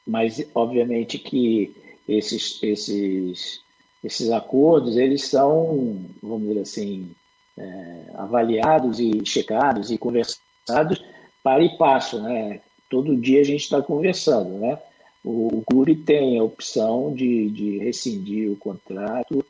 [0.05, 1.75] mas, obviamente, que
[2.07, 3.61] esses, esses,
[4.03, 7.11] esses acordos, eles são, vamos dizer assim,
[7.57, 11.03] é, avaliados e checados e conversados
[11.43, 12.61] para e passo, né?
[12.89, 14.77] Todo dia a gente está conversando, né?
[15.23, 19.43] O, o clube tem a opção de, de rescindir o contrato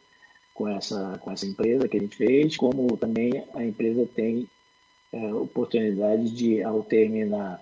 [0.54, 4.48] com essa, com essa empresa que a gente fez, como também a empresa tem
[5.12, 7.62] é, oportunidade de, ao terminar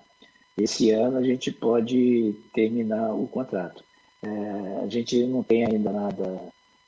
[0.58, 3.84] esse ano, a gente pode terminar o contrato.
[4.23, 6.41] É, a gente não tem ainda nada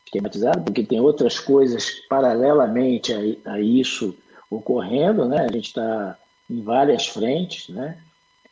[0.06, 4.16] esquematizado, porque tem outras coisas paralelamente a, a isso
[4.50, 5.46] ocorrendo, né?
[5.48, 6.18] A gente está
[6.50, 8.00] em várias frentes, né?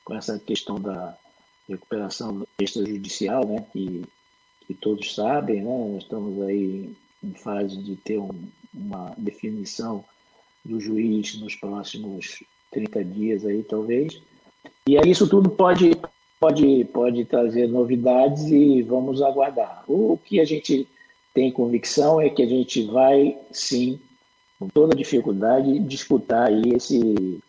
[0.04, 1.16] Com essa questão da
[1.70, 3.64] recuperação extrajudicial, né?
[3.72, 4.02] Que,
[4.66, 5.88] que todos sabem, né?
[5.94, 8.32] Nós estamos aí em fase de ter um,
[8.74, 10.04] uma definição
[10.66, 14.22] do juiz nos próximos 30 dias aí, talvez.
[14.88, 15.92] E aí isso tudo pode
[16.42, 19.84] pode, pode trazer novidades e vamos aguardar.
[19.88, 20.88] O que a gente
[21.36, 24.00] tem convicção é que a gente vai, sim,
[24.60, 27.40] com toda dificuldade, disputar aí esse,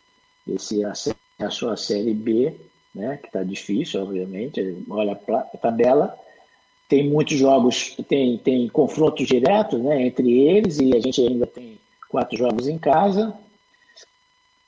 [0.47, 2.55] esse acesso à Série B,
[2.95, 4.85] né, que está difícil, obviamente.
[4.91, 6.15] Olha a tabela,
[6.87, 11.79] tem muitos jogos, tem, tem confrontos diretos né, entre eles e a gente ainda tem
[12.11, 13.35] quatro jogos em casa.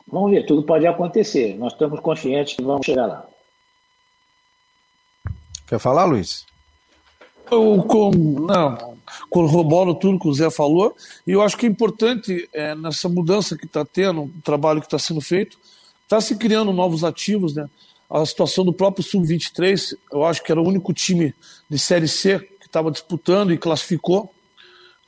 [0.08, 1.56] Vamos ver, tudo pode acontecer.
[1.58, 3.34] Nós estamos confiantes que vamos chegar lá.
[5.74, 6.46] Quer falar, Luiz?
[7.50, 8.96] Eu com, não,
[9.28, 10.94] corroboro tudo que o Zé falou,
[11.26, 14.87] e eu acho que é importante é, nessa mudança que está tendo, o trabalho que
[14.87, 15.58] está sendo feito,
[16.04, 17.68] está se criando novos ativos, né?
[18.08, 21.34] A situação do próprio Sub-23, eu acho que era o único time
[21.68, 24.32] de Série C que estava disputando e classificou,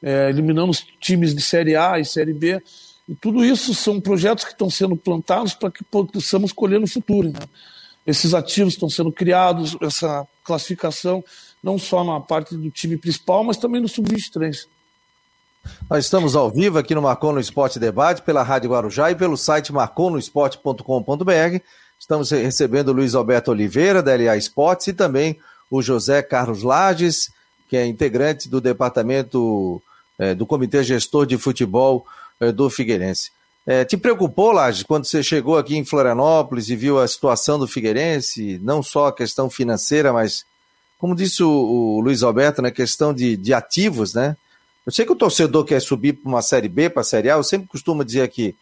[0.02, 2.60] é, eliminando os times de Série A e Série B.
[3.08, 7.28] E tudo isso são projetos que estão sendo plantados para que possamos colher no futuro.
[7.28, 7.38] Né?
[8.06, 11.24] Esses ativos estão sendo criados, essa classificação,
[11.62, 14.66] não só na parte do time principal, mas também no Sub-23.
[15.90, 19.36] Nós estamos ao vivo aqui no Marcon no Esporte Debate, pela Rádio Guarujá e pelo
[19.36, 21.60] site marconosport.com.br.
[21.98, 25.38] Estamos recebendo o Luiz Alberto Oliveira, da LA Esportes, e também
[25.70, 27.30] o José Carlos Lages,
[27.68, 29.82] que é integrante do departamento
[30.18, 32.06] é, do Comitê Gestor de Futebol
[32.38, 33.30] é, do Figueirense.
[33.66, 37.66] É, te preocupou, Lages, quando você chegou aqui em Florianópolis e viu a situação do
[37.66, 40.46] Figueirense, não só a questão financeira, mas,
[40.98, 44.36] como disse o, o Luiz Alberto, né, questão de, de ativos, né?
[44.86, 47.34] Eu sei que o torcedor quer subir para uma Série B, para a Série A,
[47.34, 48.54] eu sempre costumo dizer aqui,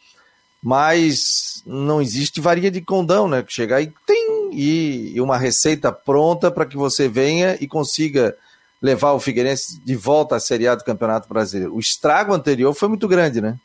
[0.63, 3.43] mas não existe varinha de condão, né?
[3.43, 8.35] Que chegar e tem e, uma receita pronta para que você venha e consiga
[8.81, 11.75] levar o Figueirense de volta à Série A do Campeonato Brasileiro.
[11.75, 13.59] O estrago anterior foi muito grande, né?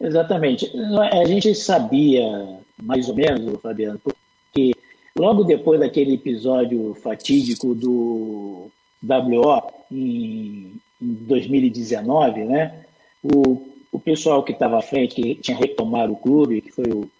[0.00, 0.70] Exatamente.
[1.12, 4.72] A gente sabia, mais ou menos, Fabiano, porque
[5.16, 8.70] logo depois daquele episódio fatídico do
[9.02, 12.84] WO em, em 2019, né?
[13.22, 17.10] O, o pessoal que estava à frente, que tinha retomado o clube, que foi o,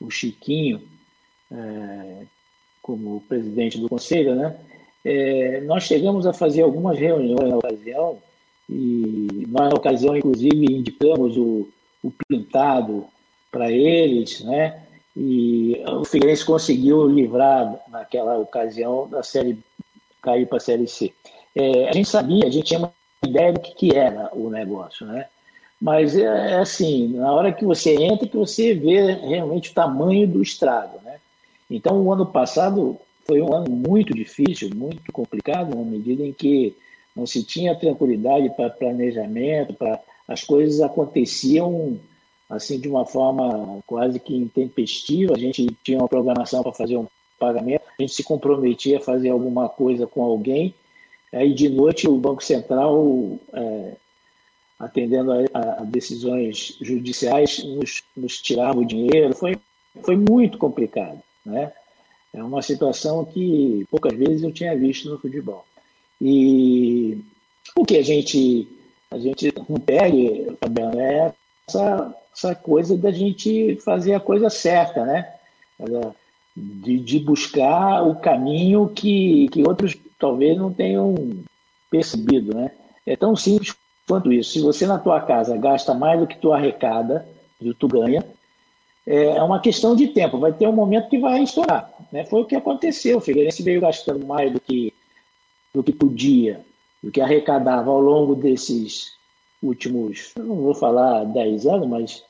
[0.00, 0.82] o Chiquinho,
[1.50, 2.24] é,
[2.82, 4.54] como presidente do conselho, né?
[5.04, 8.18] É, nós chegamos a fazer algumas reuniões na ocasião
[8.68, 11.68] e na ocasião, inclusive, indicamos o,
[12.06, 13.06] o pintado
[13.50, 14.82] para eles, né?
[15.16, 19.58] E o Figueirense conseguiu livrar naquela ocasião da série
[20.22, 21.12] cair para a série C.
[21.54, 22.92] É, a gente sabia, a gente tinha uma
[23.24, 25.26] ideia do que, que era o negócio, né?
[25.80, 30.26] Mas é, é assim, na hora que você entra, que você vê realmente o tamanho
[30.28, 31.18] do estrago, né?
[31.70, 36.76] Então, o ano passado foi um ano muito difícil, muito complicado, na medida em que
[37.14, 41.98] não se tinha tranquilidade para planejamento, para as coisas aconteciam
[42.48, 45.34] assim de uma forma quase que intempestiva.
[45.34, 47.06] A gente tinha uma programação para fazer um
[47.38, 50.74] pagamento, a gente se comprometia a fazer alguma coisa com alguém,
[51.32, 53.96] aí de noite o Banco Central, é,
[54.78, 59.34] atendendo a, a, decisões judiciais, nos, nos tirava o dinheiro.
[59.34, 59.58] Foi,
[60.02, 61.72] foi muito complicado, né?
[62.32, 65.64] É uma situação que poucas vezes eu tinha visto no futebol.
[66.20, 67.18] E
[67.74, 68.68] o que a gente
[69.10, 70.46] a gente não perde,
[70.98, 71.32] é
[71.68, 75.32] essa, essa coisa da gente fazer a coisa certa, né?
[76.56, 81.14] De, de buscar o caminho que, que outros talvez não tenham
[81.90, 82.70] percebido, né?
[83.06, 83.74] É tão simples
[84.08, 84.52] quanto isso.
[84.52, 87.26] Se você na tua casa gasta mais do que tu arrecada,
[87.60, 88.24] do que tu ganha,
[89.06, 90.38] é uma questão de tempo.
[90.38, 91.90] Vai ter um momento que vai estourar.
[92.10, 92.24] Né?
[92.24, 93.18] Foi o que aconteceu.
[93.18, 94.92] O Figueirense veio gastando mais do que,
[95.72, 96.64] do que podia
[97.06, 99.12] do que arrecadava ao longo desses
[99.62, 102.24] últimos, não vou falar 10 anos, mas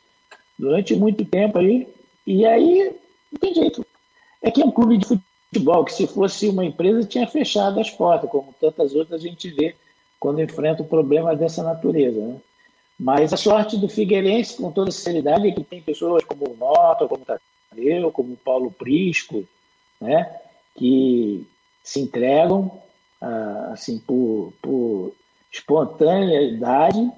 [0.59, 1.89] durante muito tempo aí.
[2.27, 2.95] E aí,
[3.33, 3.87] não tem jeito.
[4.43, 7.91] É que é um clube de futebol, que se fosse uma empresa tinha fechado as
[7.91, 9.75] portas, como tantas outras a gente vê
[10.21, 12.21] quando enfrenta um problema dessa natureza.
[12.21, 12.37] Né?
[13.01, 17.09] Mas a sorte do Figueirense, com toda sinceridade, é que tem pessoas como o Nota,
[17.09, 19.43] como o Tadeu, como o Paulo Prisco,
[19.99, 20.39] né?
[20.75, 21.47] que
[21.83, 22.85] se entregam
[23.73, 25.13] assim, por, por
[25.53, 27.11] espontaneidade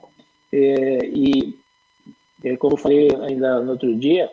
[0.53, 1.59] é, e,
[2.45, 4.31] é, como eu falei ainda no outro dia,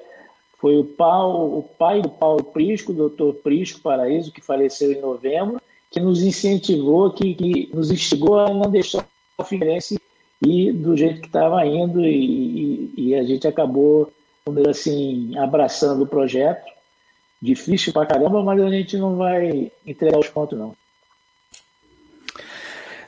[0.57, 5.01] foi o, Paulo, o pai do Paulo Prisco, o doutor Prisco Paraíso, que faleceu em
[5.01, 9.05] novembro, que nos incentivou, que, que nos instigou a não deixar
[9.37, 9.99] o Figueirense
[10.45, 14.11] ir do jeito que estava indo e, e, e, a gente acabou,
[14.69, 16.65] assim, abraçando o projeto.
[17.41, 20.75] Difícil pra caramba, mas a gente não vai entregar os pontos, não.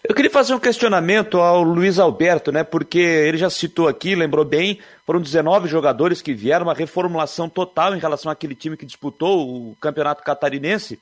[0.08, 2.64] Eu queria fazer um questionamento ao Luiz Alberto, né?
[2.64, 7.94] Porque ele já citou aqui, lembrou bem, foram 19 jogadores que vieram, uma reformulação total
[7.94, 10.98] em relação àquele time que disputou o campeonato catarinense.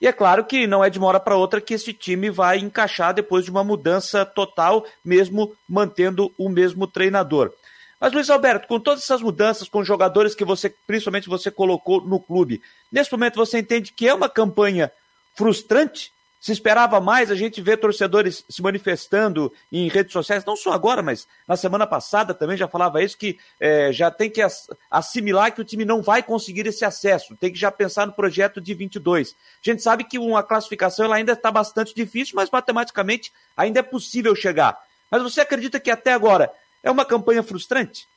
[0.00, 2.58] E é claro que não é de uma hora para outra que esse time vai
[2.58, 7.52] encaixar depois de uma mudança total, mesmo mantendo o mesmo treinador.
[8.00, 12.18] Mas, Luiz Alberto, com todas essas mudanças, com jogadores que você, principalmente você colocou no
[12.18, 14.90] clube, nesse momento você entende que é uma campanha
[15.36, 16.10] frustrante
[16.42, 21.00] Se esperava mais, a gente vê torcedores se manifestando em redes sociais, não só agora,
[21.00, 24.42] mas na semana passada também já falava isso, que é, já tem que
[24.90, 28.60] assimilar que o time não vai conseguir esse acesso, tem que já pensar no projeto
[28.60, 29.36] de 22.
[29.64, 33.84] A gente sabe que uma classificação ela ainda está bastante difícil, mas matematicamente ainda é
[33.84, 34.76] possível chegar.
[35.08, 38.08] Mas você acredita que até agora é uma campanha frustrante?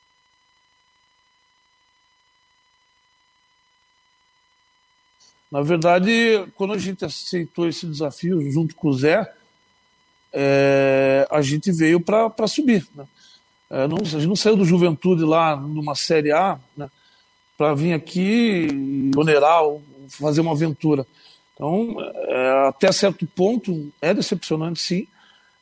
[5.50, 9.32] Na verdade, quando a gente aceitou esse desafio junto com o Zé,
[10.32, 12.86] é, a gente veio para subir.
[12.94, 13.04] Né?
[13.70, 16.88] É, não, a gente não saiu do Juventude lá numa Série A né,
[17.56, 18.68] para vir aqui
[19.16, 19.62] onerar,
[20.08, 21.06] fazer uma aventura.
[21.54, 25.06] Então, é, até certo ponto, é decepcionante sim,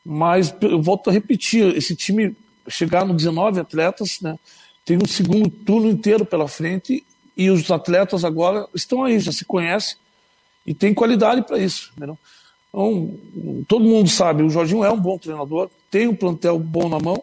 [0.04, 2.36] mas eu volto a repetir: esse time
[2.68, 4.36] chegar no 19 atletas, né,
[4.84, 7.04] tem um segundo turno inteiro pela frente
[7.36, 9.96] e os atletas agora estão aí, já se conhecem
[10.66, 11.92] e tem qualidade para isso.
[11.96, 12.18] Entendeu?
[12.68, 13.14] Então,
[13.68, 17.22] todo mundo sabe, o Jorginho é um bom treinador, tem um plantel bom na mão,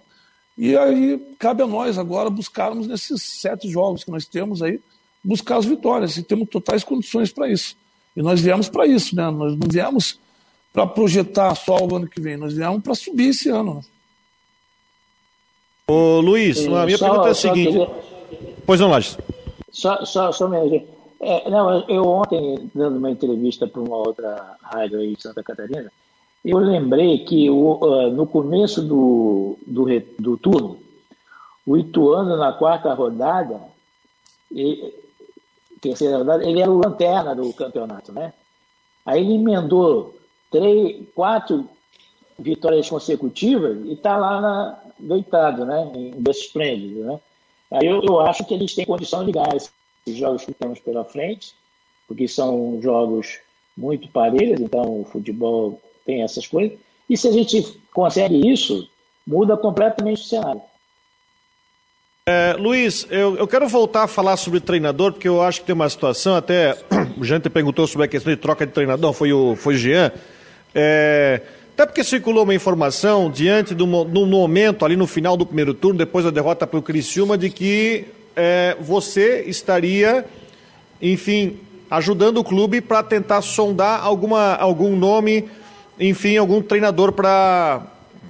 [0.58, 4.80] e aí cabe a nós agora buscarmos nesses sete jogos que nós temos aí,
[5.22, 7.76] buscar as vitórias, e temos totais condições para isso.
[8.16, 9.30] E nós viemos para isso, né?
[9.30, 10.20] Nós não viemos
[10.72, 13.76] para projetar só o ano que vem, nós viemos para subir esse ano.
[13.76, 13.82] Né?
[15.88, 17.72] Ô Luiz, a minha só, pergunta é a seguinte.
[17.72, 17.90] Queria...
[18.66, 19.18] Pois não, Lages.
[19.72, 20.58] Só, só, só me
[21.24, 25.92] é, não, eu ontem, dando uma entrevista para uma outra rádio aí de Santa Catarina,
[26.44, 29.86] eu lembrei que o, uh, no começo do, do,
[30.18, 30.80] do turno,
[31.66, 33.62] o Ituano, na quarta rodada,
[34.52, 34.92] e,
[35.80, 38.34] terceira rodada, ele era o lanterna do campeonato, né?
[39.06, 40.16] Aí ele emendou
[40.50, 41.70] três, quatro
[42.38, 45.92] vitórias consecutivas e está lá na, deitado, né?
[45.94, 47.20] Em esplêndido, né?
[47.72, 49.72] Eu, eu acho que eles têm condição de ganhar esses
[50.18, 51.54] jogos que temos pela frente,
[52.08, 53.40] porque são jogos
[53.78, 56.78] muito parelhos, então o futebol tem essas coisas.
[57.10, 58.90] E se a gente consegue isso,
[59.26, 60.62] muda completamente o cenário.
[62.26, 65.74] É, Luiz, eu, eu, quero voltar a falar sobre treinador, porque eu acho que tem
[65.74, 66.78] uma situação, até
[67.18, 70.12] o Jante perguntou sobre a questão de troca de treinador, foi o, foi Jean.
[70.74, 71.42] É,
[71.74, 75.98] até porque circulou uma informação diante do, do momento, ali no final do primeiro turno,
[75.98, 78.06] depois da derrota para o Criciúma, de que
[78.36, 80.26] é, você estaria,
[81.02, 81.58] enfim,
[81.90, 85.50] ajudando o clube para tentar sondar alguma, algum nome,
[86.00, 87.82] enfim, algum treinador para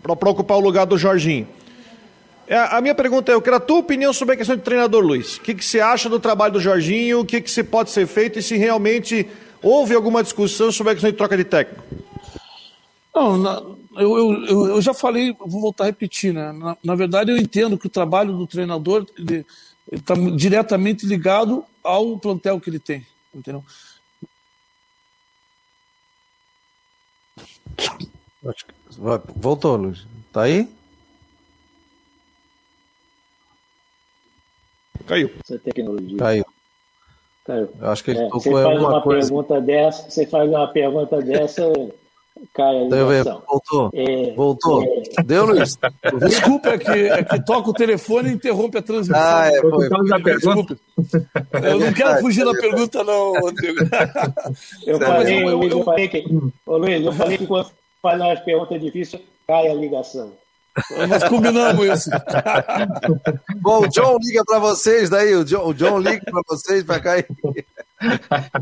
[0.07, 1.47] ocupar o lugar do Jorginho.
[2.47, 5.01] É, a minha pergunta é, eu quero a tua opinião sobre a questão de treinador,
[5.01, 5.37] Luiz.
[5.37, 7.21] O que, que você acha do trabalho do Jorginho?
[7.21, 9.27] O que, que se pode ser feito e se realmente
[9.61, 11.81] houve alguma discussão sobre a questão de troca de técnico?
[13.13, 13.61] Não, na,
[13.97, 16.51] eu, eu, eu, já falei, vou voltar a repetir, né?
[16.53, 19.05] Na, na, verdade, eu entendo que o trabalho do treinador
[19.91, 23.63] está diretamente ligado ao plantel que ele tem, entendeu?
[29.35, 30.07] Voltou, Luiz.
[30.31, 30.67] Tá aí?
[35.05, 35.31] Caiu.
[35.43, 36.17] Essa tecnologia.
[36.17, 36.45] Caiu.
[37.45, 37.69] Caiu.
[37.79, 39.27] Eu acho que ele é, tocou você faz uma coisa.
[39.27, 41.63] pergunta dessa, você faz uma pergunta dessa,
[42.53, 43.43] cai a ligação.
[43.47, 43.89] Voltou.
[43.93, 44.83] É, Voltou.
[44.83, 45.23] É...
[45.23, 45.77] Deu, Luiz?
[46.19, 49.21] Desculpa, é que, é que toca o telefone e interrompe a transmissão.
[49.21, 49.89] Ah, é, foi.
[50.23, 50.77] Desculpa.
[51.63, 53.79] Eu não quero fugir da pergunta, não, Rodrigo.
[54.85, 56.25] Eu falei, eu, eu, eu, falei que,
[56.65, 57.69] ô Luiz, eu falei que quando
[58.01, 60.33] faz umas perguntas difíceis, cai a ligação.
[61.09, 62.09] Nós combinamos isso.
[63.61, 66.99] Bom, o John liga para vocês daí, o John, o John liga para vocês para
[66.99, 67.11] cá.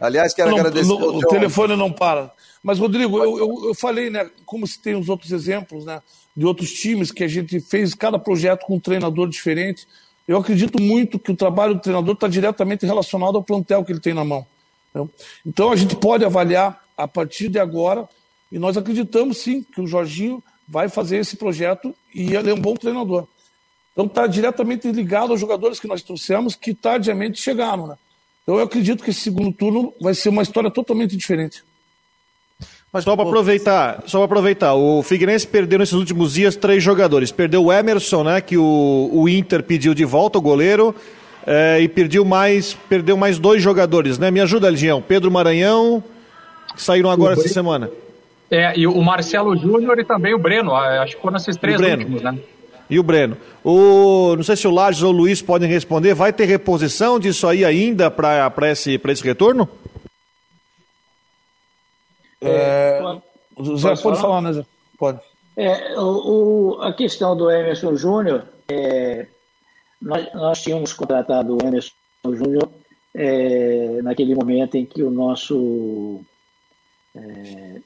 [0.00, 0.86] Aliás, quero não, agradecer.
[0.88, 2.30] No, o telefone não para.
[2.62, 6.02] Mas, Rodrigo, eu, eu, eu, falei, né, como se tem os outros exemplos, né,
[6.36, 9.86] de outros times que a gente fez cada projeto com um treinador diferente.
[10.28, 14.00] Eu acredito muito que o trabalho do treinador está diretamente relacionado ao plantel que ele
[14.00, 14.46] tem na mão.
[14.90, 15.10] Entendeu?
[15.44, 18.06] Então, a gente pode avaliar a partir de agora,
[18.52, 22.60] e nós acreditamos sim que o Jorginho vai fazer esse projeto e ele é um
[22.60, 23.26] bom treinador.
[23.92, 27.86] Então, está diretamente ligado aos jogadores que nós trouxemos que tardiamente chegaram.
[27.86, 27.96] Né?
[28.42, 31.64] Então, eu acredito que esse segundo turno vai ser uma história totalmente diferente.
[32.92, 37.30] Mas só para aproveitar, só para aproveitar, o Figueirense perdeu nesses últimos dias três jogadores.
[37.30, 40.92] Perdeu o Emerson, né, que o, o Inter pediu de volta, o goleiro,
[41.46, 44.30] é, e perdeu mais, perdeu mais dois jogadores, né?
[44.30, 45.00] Me ajuda, Legião.
[45.00, 46.02] Pedro Maranhão,
[46.74, 47.88] que saíram agora essa semana.
[48.50, 52.22] É, e o Marcelo Júnior e também o Breno, acho que foram esses três últimos,
[52.22, 52.36] né?
[52.90, 53.36] E o Breno.
[53.62, 56.12] O, não sei se o Lages ou o Luiz podem responder.
[56.12, 59.68] Vai ter reposição disso aí ainda para esse, esse retorno?
[62.40, 63.00] É,
[63.76, 64.66] Zé, pode falar, falar né, Zé?
[64.98, 65.20] Pode.
[65.56, 69.26] É, o, o, a questão do Emerson Júnior, é,
[70.00, 71.92] nós, nós tínhamos contratado o Emerson
[72.24, 72.70] Júnior
[73.14, 76.20] é, naquele momento em que o nosso
[77.14, 77.80] É,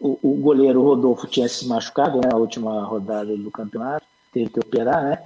[0.00, 4.60] o, o, goleiro Rodolfo tinha se machucado né, na última rodada do campeonato, teve que
[4.60, 5.22] operar, né?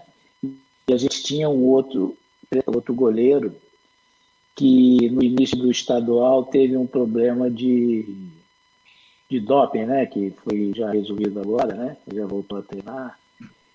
[0.89, 2.17] E a gente tinha um outro,
[2.67, 3.55] outro goleiro
[4.55, 8.05] que no início do estadual teve um problema de,
[9.29, 10.07] de doping, né?
[10.07, 11.97] Que foi já resolvido agora, né?
[12.13, 13.19] Já voltou a treinar.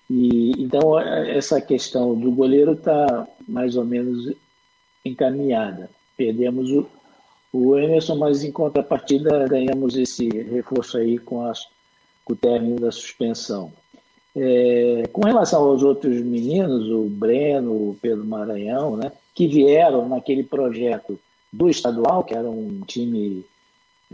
[0.09, 4.33] E, então, essa questão do goleiro está mais ou menos
[5.05, 5.89] encaminhada.
[6.17, 6.87] Perdemos o,
[7.51, 11.67] o Emerson, mas em contrapartida ganhamos esse reforço aí com, as,
[12.25, 13.71] com o término da suspensão.
[14.35, 20.43] É, com relação aos outros meninos, o Breno, o Pedro Maranhão, né, que vieram naquele
[20.43, 21.19] projeto
[21.51, 23.45] do estadual, que era um time é,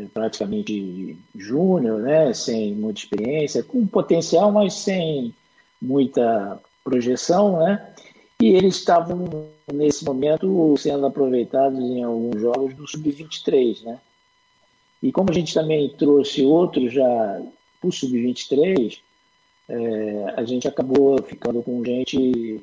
[0.07, 5.33] praticamente júnior, né, sem muita experiência, com potencial, mas sem
[5.81, 7.93] muita projeção, né?
[8.41, 13.99] E eles estavam nesse momento sendo aproveitados em alguns jogos do sub-23, né?
[15.01, 17.41] E como a gente também trouxe outros já
[17.79, 18.99] para o sub-23,
[19.69, 22.61] é, a gente acabou ficando com gente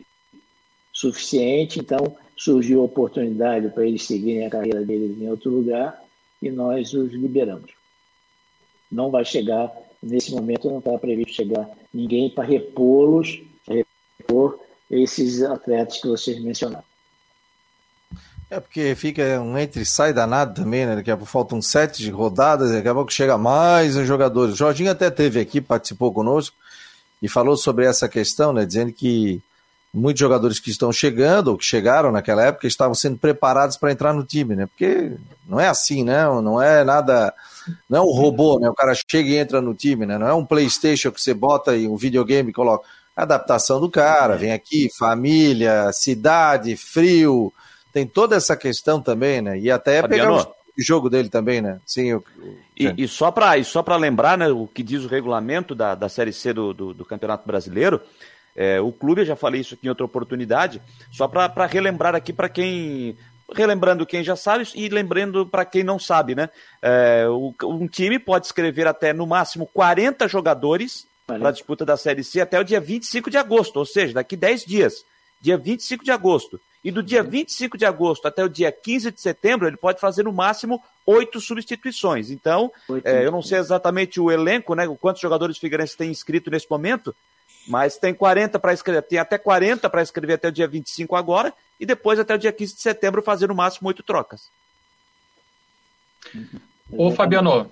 [0.93, 6.06] suficiente, então surgiu a oportunidade para eles seguirem a carreira deles em outro lugar
[6.47, 7.71] e nós os liberamos.
[8.91, 9.71] Não vai chegar,
[10.03, 14.59] nesse momento não está previsto chegar ninguém para repô-los, repor
[14.91, 16.85] esses atletas que vocês mencionaram.
[18.49, 20.95] É porque fica um entre sai danado também, né?
[20.95, 24.51] Daqui a pouco faltam sete rodadas, daqui a pouco chega mais um jogador.
[24.51, 26.57] O Jorginho até teve aqui, participou conosco
[27.21, 28.65] e falou sobre essa questão, né?
[28.65, 29.43] Dizendo que
[29.93, 34.13] muitos jogadores que estão chegando, ou que chegaram naquela época, estavam sendo preparados para entrar
[34.13, 34.67] no time, né?
[34.67, 35.17] Porque
[35.49, 36.25] não é assim, né?
[36.25, 37.33] Não é nada.
[37.89, 38.69] Não é um robô, né?
[38.69, 40.19] O cara chega e entra no time, né?
[40.19, 42.87] Não é um PlayStation que você bota e um videogame e coloca.
[43.17, 47.51] Adaptação do cara, vem aqui, família, cidade, frio,
[47.91, 49.59] tem toda essa questão também, né?
[49.59, 51.81] E até Fabiano, pegar o jogo dele também, né?
[51.87, 52.25] Sim, eu,
[52.79, 56.33] e, e, só para só lembrar, né, o que diz o regulamento da, da Série
[56.33, 58.03] C do, do, do Campeonato Brasileiro,
[58.55, 60.81] é, o clube, eu já falei isso aqui em outra oportunidade,
[61.11, 63.17] só para relembrar aqui para quem.
[63.55, 66.51] Relembrando quem já sabe e lembrando para quem não sabe, né?
[66.83, 71.97] É, o, um time pode escrever até no máximo 40 jogadores para a disputa da
[71.97, 75.05] Série C até o dia 25 de agosto, ou seja, daqui 10 dias,
[75.41, 76.61] dia 25 de agosto.
[76.85, 80.23] E do dia 25 de agosto até o dia 15 de setembro, ele pode fazer
[80.23, 82.31] no máximo oito substituições.
[82.31, 82.71] Então,
[83.03, 87.15] é, eu não sei exatamente o elenco, né, quantos jogadores figueirenses tem inscrito nesse momento,
[87.67, 91.53] mas tem 40 para escrever, tem até 40 para escrever até o dia 25 agora,
[91.79, 94.51] e depois até o dia 15 de setembro fazer no máximo oito trocas.
[96.91, 97.71] Ô Fabiano,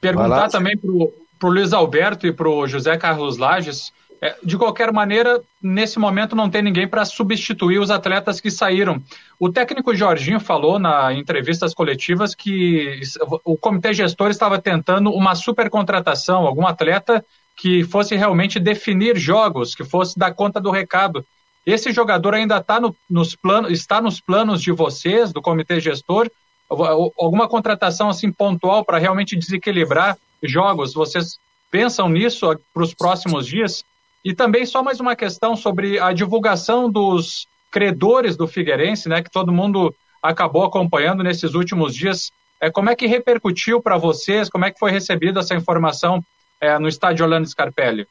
[0.00, 4.58] perguntar também pro para o Luiz Alberto e para o José Carlos Lages, é, de
[4.58, 9.00] qualquer maneira, nesse momento não tem ninguém para substituir os atletas que saíram.
[9.38, 13.00] O técnico Jorginho falou na entrevistas coletivas que
[13.44, 17.24] o comitê gestor estava tentando uma supercontratação, algum atleta
[17.58, 21.26] que fosse realmente definir jogos, que fosse dar conta do recado.
[21.66, 26.30] Esse jogador ainda tá no, nos planos, está nos planos de vocês, do comitê gestor?
[26.70, 31.38] Alguma contratação assim pontual para realmente desequilibrar jogos, vocês
[31.70, 33.84] pensam nisso para os próximos dias?
[34.24, 39.30] E também só mais uma questão sobre a divulgação dos credores do Figueirense, né, que
[39.30, 42.30] todo mundo acabou acompanhando nesses últimos dias.
[42.60, 44.48] É, como é que repercutiu para vocês?
[44.48, 46.22] Como é que foi recebida essa informação
[46.60, 48.06] é, no estádio Orlando Scarpelli?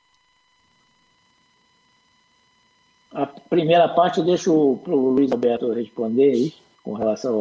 [3.11, 7.39] A primeira parte eu deixo para o Luiz Alberto responder aí, com relação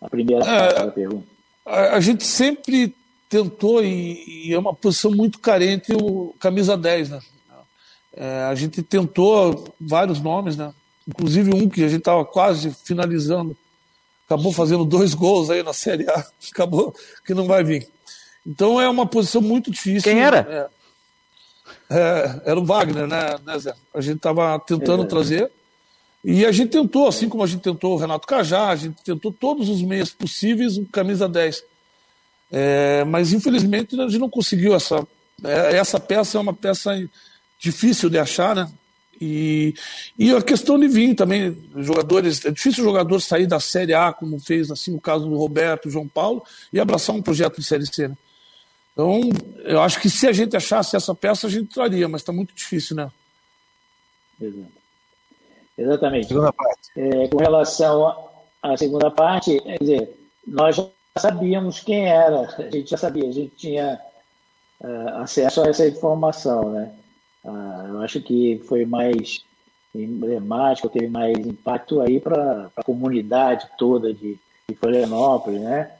[0.00, 1.26] à, primeira é, parte da pergunta.
[1.64, 2.94] A, a gente sempre
[3.28, 7.20] tentou, e, e, é uma posição muito carente, o camisa 10, né?
[8.12, 10.74] É, a gente tentou vários nomes, né?
[11.06, 13.56] Inclusive um que a gente estava quase finalizando,
[14.26, 17.88] acabou fazendo dois gols aí na Série A, acabou que não vai vir.
[18.50, 20.10] Então é uma posição muito difícil.
[20.10, 20.68] Quem era?
[21.88, 23.72] É, é, era o Wagner, né, né Zé?
[23.94, 25.06] A gente estava tentando é.
[25.06, 25.50] trazer.
[26.24, 29.32] E a gente tentou, assim como a gente tentou o Renato Cajá, a gente tentou
[29.32, 31.62] todos os meios possíveis, o camisa 10.
[32.50, 35.06] É, mas infelizmente a gente não conseguiu essa.
[35.44, 36.92] É, essa peça é uma peça
[37.58, 38.68] difícil de achar, né?
[39.20, 39.74] E,
[40.18, 44.12] e a questão de vir também, jogadores, é difícil o jogador sair da Série A,
[44.12, 46.42] como fez assim o caso do Roberto, João Paulo,
[46.72, 48.08] e abraçar um projeto de Série C.
[48.08, 48.16] Né?
[48.92, 49.20] Então,
[49.64, 52.54] eu acho que se a gente achasse essa peça, a gente traria, mas está muito
[52.54, 53.10] difícil, né?
[54.40, 54.80] Exato.
[55.76, 56.28] Exatamente.
[56.28, 56.90] Segunda parte.
[56.96, 58.30] É, com relação
[58.62, 63.32] à segunda parte, quer dizer, nós já sabíamos quem era, a gente já sabia, a
[63.32, 63.98] gente tinha
[64.80, 66.92] uh, acesso a essa informação, né?
[67.42, 69.42] Uh, eu acho que foi mais
[69.94, 74.38] emblemático, teve mais impacto aí para a comunidade toda de,
[74.68, 75.90] de Florianópolis, né?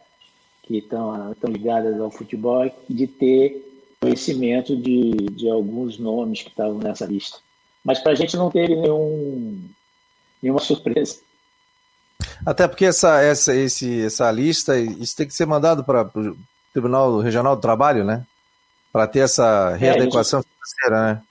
[0.71, 3.67] Que estão, ligadas ao futebol de ter
[4.01, 7.39] conhecimento de, de alguns nomes que estavam nessa lista.
[7.85, 9.65] Mas para a gente não teve nenhum,
[10.41, 11.19] nenhuma surpresa.
[12.47, 16.37] Até porque essa, essa, esse, essa lista, isso tem que ser mandado para o
[16.73, 18.25] Tribunal Regional do Trabalho, né?
[18.93, 21.23] Para ter essa é, readequação é, financeira, né?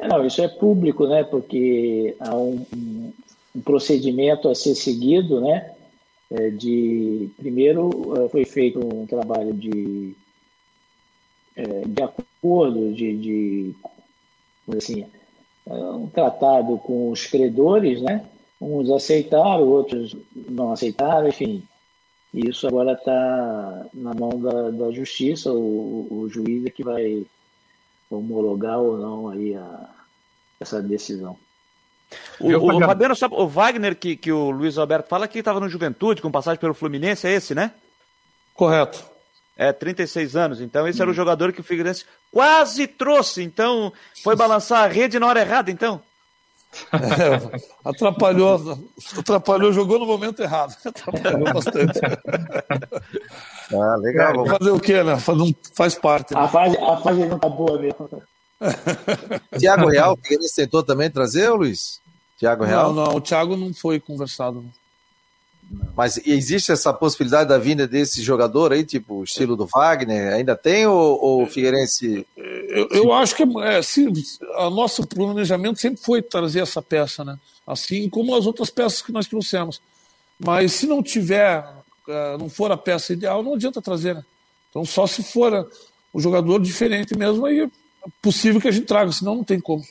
[0.00, 1.22] É, não, isso é público, né?
[1.22, 2.66] Porque há um,
[3.54, 5.77] um procedimento a ser seguido, né?
[6.30, 10.14] É de primeiro é, foi feito um trabalho de
[11.56, 13.74] é, de acordo, de, de
[14.76, 15.06] assim,
[15.66, 18.28] um tratado com os credores, né?
[18.60, 21.62] Uns aceitaram, outros não aceitaram, enfim.
[22.32, 27.26] Isso agora está na mão da, da justiça, o, o juiz é que vai
[28.10, 29.90] homologar ou não aí a,
[30.60, 31.36] essa decisão.
[32.40, 35.68] O, o, Fabiano, sabe, o Wagner, que, que o Luiz Alberto fala que estava no
[35.68, 37.72] Juventude, com passagem pelo Fluminense, é esse, né?
[38.54, 39.04] Correto.
[39.56, 40.60] É, 36 anos.
[40.60, 41.02] Então, esse hum.
[41.02, 41.16] era o hum.
[41.16, 43.42] jogador que o Figueirense quase trouxe.
[43.42, 43.92] Então,
[44.22, 46.00] foi balançar a rede na hora errada, então.
[46.92, 48.78] É, atrapalhou,
[49.18, 50.76] atrapalhou, jogou no momento errado.
[50.84, 51.98] Atrapalhou bastante.
[53.72, 54.46] Ah, legal.
[54.46, 55.18] É, fazer o quê, né?
[55.18, 56.34] Faz, um, faz parte.
[56.34, 56.40] Né?
[56.40, 58.22] A, fase, a fase não tá boa mesmo.
[59.58, 62.00] Tiago Real, o Figueirense tentou também trazer, Luiz?
[62.38, 62.92] Tiago Real?
[62.92, 64.64] Não, não, o Thiago não foi conversado.
[65.94, 70.32] Mas existe essa possibilidade da vinda desse jogador aí, tipo estilo do Wagner?
[70.32, 72.26] Ainda tem ou o Figueirense?
[72.36, 74.10] Eu, eu acho que é, se,
[74.56, 77.38] a nosso planejamento sempre foi trazer essa peça, né?
[77.66, 79.80] Assim como as outras peças que nós trouxemos.
[80.38, 81.66] Mas se não tiver,
[82.08, 84.24] é, não for a peça ideal, não adianta trazer, né?
[84.70, 85.68] Então só se for
[86.12, 87.70] o jogador diferente mesmo, aí é
[88.22, 89.84] possível que a gente traga, senão não tem como.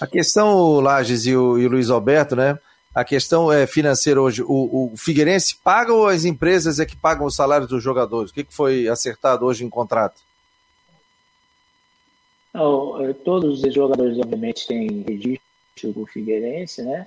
[0.00, 2.58] A questão, Lages e o, e o Luiz Alberto, né?
[2.96, 7.26] a questão é financeira hoje, o, o Figueirense paga ou as empresas é que pagam
[7.26, 8.30] os salários dos jogadores?
[8.30, 10.22] O que, que foi acertado hoje em contrato?
[12.54, 17.06] Não, é, todos os jogadores, obviamente, têm registro com o Figueirense, né?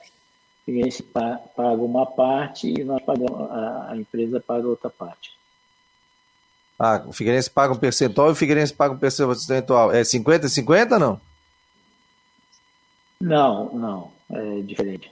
[0.62, 5.39] O Figueirense paga uma parte e nós pagamos, a, a empresa paga outra parte.
[6.80, 9.92] Ah, o Figueirense paga um percentual e o Figueirense paga um percentual.
[9.92, 11.22] É 50-50 ou não?
[13.22, 14.12] Não, não.
[14.32, 15.12] É diferente.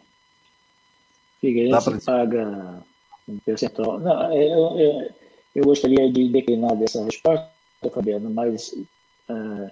[1.42, 2.00] Figueirense pra...
[2.00, 2.84] paga
[3.28, 4.00] um percentual.
[4.00, 5.10] Não, é, eu, eu,
[5.56, 7.50] eu, gostaria de declinar dessa resposta,
[7.94, 8.72] Fabiano, mas
[9.30, 9.70] uh,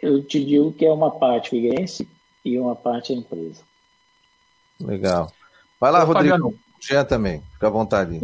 [0.00, 2.08] eu te digo que é uma parte Figueirense
[2.44, 3.62] e uma parte empresa.
[4.80, 5.30] Legal.
[5.78, 6.54] Vai lá, Rodrigo.
[6.80, 8.20] Jean também, fica à vontade.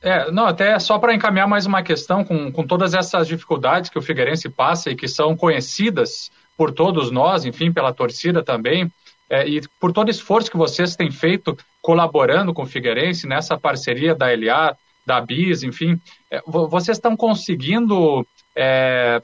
[0.00, 3.98] É, não, até só para encaminhar mais uma questão com, com todas essas dificuldades que
[3.98, 8.90] o Figueirense passa e que são conhecidas por todos nós, enfim, pela torcida também,
[9.28, 13.58] é, e por todo o esforço que vocês têm feito colaborando com o Figueirense nessa
[13.58, 19.20] parceria da LA, da BIS, enfim, é, vocês estão conseguindo é,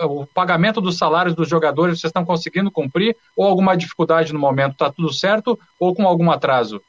[0.00, 4.72] o pagamento dos salários dos jogadores, vocês estão conseguindo cumprir ou alguma dificuldade no momento?
[4.72, 6.80] Está tudo certo ou com algum atraso?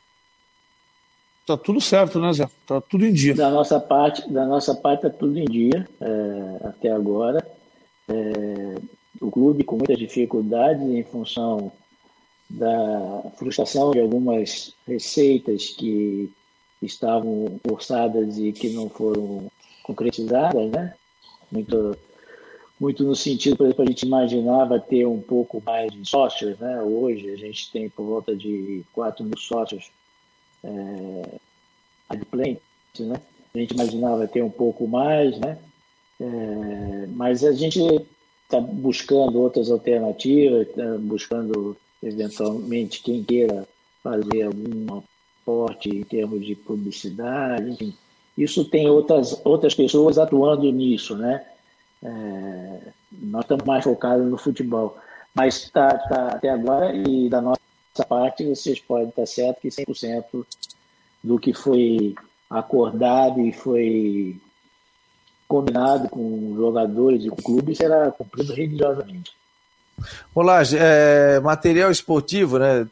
[1.48, 2.44] Está tudo certo, né, Zé?
[2.44, 3.34] Está tudo em dia.
[3.34, 7.40] Da nossa parte, da nossa parte está tudo em dia é, até agora.
[8.10, 8.76] É,
[9.22, 11.72] o clube com muitas dificuldades em função
[12.50, 16.30] da frustração de algumas receitas que
[16.82, 19.50] estavam forçadas e que não foram
[19.84, 20.96] concretizadas, né?
[21.50, 21.98] Muito,
[22.78, 26.82] muito no sentido, por exemplo, a gente imaginava ter um pouco mais de sócios, né?
[26.82, 29.90] Hoje a gente tem por volta de 4 mil sócios
[30.68, 31.40] é,
[33.04, 33.22] né?
[33.54, 35.58] A gente imaginava ter um pouco mais, né?
[36.20, 37.80] É, mas a gente
[38.44, 43.68] está buscando outras alternativas, tá buscando eventualmente quem queira
[44.04, 45.02] fazer algum
[45.42, 47.94] aporte em termos de publicidade, enfim.
[48.38, 51.46] Isso tem outras, outras pessoas atuando nisso, né?
[52.04, 52.80] É,
[53.12, 54.98] nós estamos mais focados no futebol.
[55.34, 57.62] Mas tá, tá, até agora, e da nossa
[58.06, 60.46] parte, vocês podem estar certo que 100%
[61.24, 62.16] do que foi
[62.50, 64.38] acordado e foi
[65.48, 69.32] combinado com jogadores e com clubes será cumprido religiosamente.
[70.34, 72.88] Olá, é, material esportivo, né?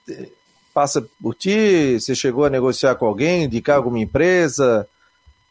[0.74, 4.88] Passa por ti, você chegou a negociar com alguém, indicar alguma empresa?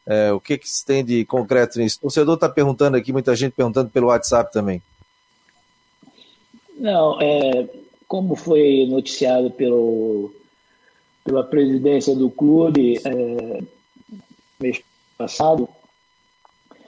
[0.06, 1.98] É, o que, que se tem de concreto nisso?
[1.98, 4.82] O torcedor está perguntando aqui, muita gente perguntando pelo WhatsApp também.
[6.76, 7.66] Não, é,
[8.14, 10.32] como foi noticiado pelo,
[11.24, 13.60] pela presidência do clube é,
[14.60, 14.80] mês
[15.18, 15.68] passado,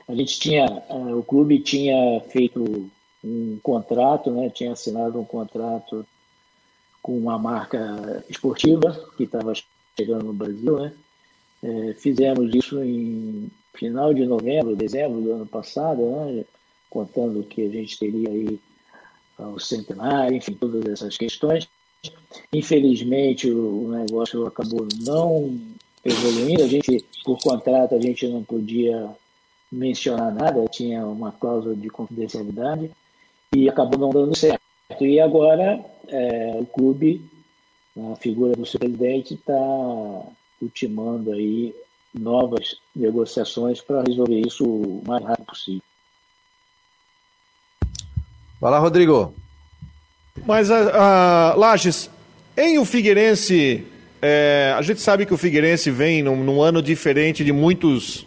[0.07, 2.89] a gente tinha, é, o clube tinha feito
[3.25, 4.49] um contrato, né?
[4.51, 6.07] tinha assinado um contrato
[7.03, 9.53] com uma marca esportiva que estava
[9.99, 10.79] chegando no Brasil.
[10.79, 10.93] Né?
[11.61, 16.45] É, fizemos isso em final de novembro, dezembro do ano passado, né?
[16.89, 18.61] contando que a gente teria aí
[19.39, 21.69] o centenário, enfim, todas essas questões.
[22.53, 25.59] Infelizmente, o negócio acabou não
[26.05, 26.63] evoluindo.
[26.63, 29.09] A gente, por contrato, a gente não podia
[29.71, 32.91] mencionar nada, tinha uma cláusula de confidencialidade
[33.55, 34.61] e acabou não dando certo.
[35.01, 37.25] E agora é, o clube,
[38.13, 40.23] a figura do seu presidente, está
[40.63, 41.75] ultimando aí
[42.15, 45.83] novas negociações para resolver isso o mais rápido possível.
[48.61, 49.35] Vai lá, Rodrigo.
[50.47, 52.11] Mas, a, a Lages,
[52.57, 53.85] em o Figueirense,
[54.21, 58.27] é, a gente sabe que o Figueirense vem num, num ano diferente de muitos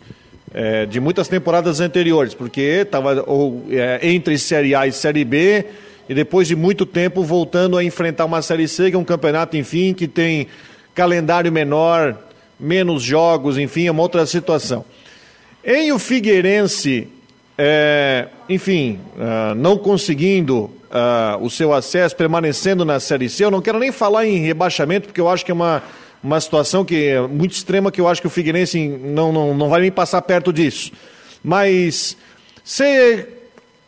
[0.53, 3.25] é, de muitas temporadas anteriores, porque estava
[3.69, 5.65] é, entre Série A e Série B,
[6.07, 9.55] e depois de muito tempo voltando a enfrentar uma Série C, que é um campeonato,
[9.57, 10.47] enfim, que tem
[10.95, 12.17] calendário menor,
[12.59, 14.83] menos jogos, enfim, é uma outra situação.
[15.63, 17.07] Em o Figueirense,
[17.61, 23.61] é, enfim, uh, não conseguindo uh, o seu acesso, permanecendo na Série C, eu não
[23.61, 25.83] quero nem falar em rebaixamento, porque eu acho que é uma
[26.21, 29.69] uma situação que é muito extrema que eu acho que o Figueirense não, não, não
[29.69, 30.91] vai nem passar perto disso.
[31.41, 32.17] Mas
[32.63, 33.27] você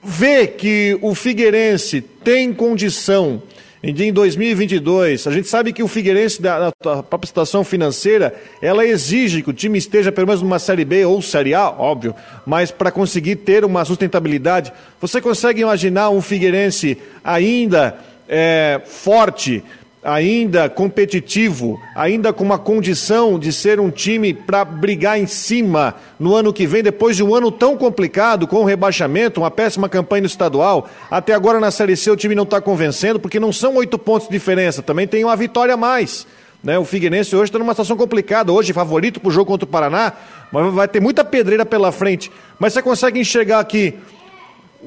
[0.02, 3.44] vê que o Figueirense tem condição
[3.84, 9.42] em 2022, a gente sabe que o Figueirense, da, da própria situação financeira, ela exige
[9.42, 12.14] que o time esteja pelo menos numa Série B ou Série A, óbvio,
[12.46, 17.98] mas para conseguir ter uma sustentabilidade, você consegue imaginar um Figueirense ainda
[18.30, 19.64] é, forte,
[20.04, 26.36] ainda competitivo, ainda com uma condição de ser um time para brigar em cima no
[26.36, 30.22] ano que vem, depois de um ano tão complicado, com o rebaixamento, uma péssima campanha
[30.22, 30.90] no estadual.
[31.10, 34.28] Até agora na Série C o time não está convencendo, porque não são oito pontos
[34.28, 36.26] de diferença, também tem uma vitória a mais.
[36.64, 36.78] Né?
[36.78, 40.14] O Figueirense hoje está numa situação complicada, hoje favorito para o jogo contra o Paraná,
[40.52, 42.32] mas vai ter muita pedreira pela frente.
[42.60, 43.96] Mas você consegue enxergar aqui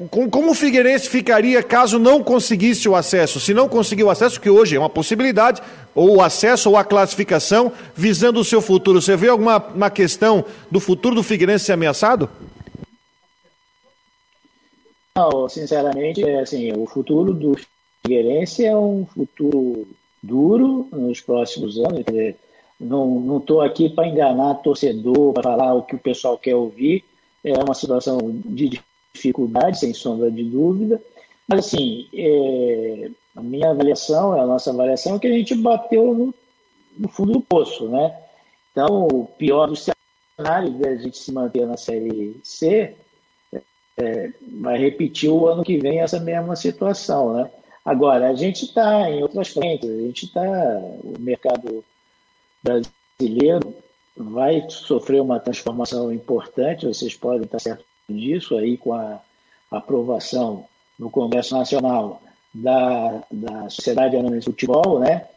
[0.09, 3.39] como o Figueirense ficaria caso não conseguisse o acesso?
[3.39, 5.61] Se não conseguir o acesso, que hoje é uma possibilidade,
[5.93, 9.01] ou o acesso ou a classificação, visando o seu futuro.
[9.01, 12.29] Você vê alguma uma questão do futuro do Figueirense ser ameaçado?
[15.17, 17.55] Não, sinceramente, é assim, o futuro do
[18.01, 19.87] Figueirense é um futuro
[20.21, 22.03] duro nos próximos anos.
[22.77, 27.05] Não estou aqui para enganar torcedor, para falar o que o pessoal quer ouvir.
[27.43, 28.81] É uma situação de
[29.15, 31.01] dificuldade, sem sombra de dúvida.
[31.47, 36.33] Mas, assim, é, a minha avaliação, a nossa avaliação é que a gente bateu no,
[36.97, 38.15] no fundo do poço, né?
[38.71, 42.95] Então, o pior do cenário da gente se manter na Série C
[43.97, 47.49] é, vai repetir o ano que vem essa mesma situação, né?
[47.83, 50.41] Agora, a gente está em outras frentes, a gente está,
[51.03, 51.85] o mercado
[52.63, 53.75] brasileiro
[54.17, 59.19] vai sofrer uma transformação importante, vocês podem estar certos disso aí com a
[59.71, 60.65] aprovação
[60.97, 62.21] no Congresso Nacional
[62.53, 65.27] da, da Sociedade Anônima de Futebol, né?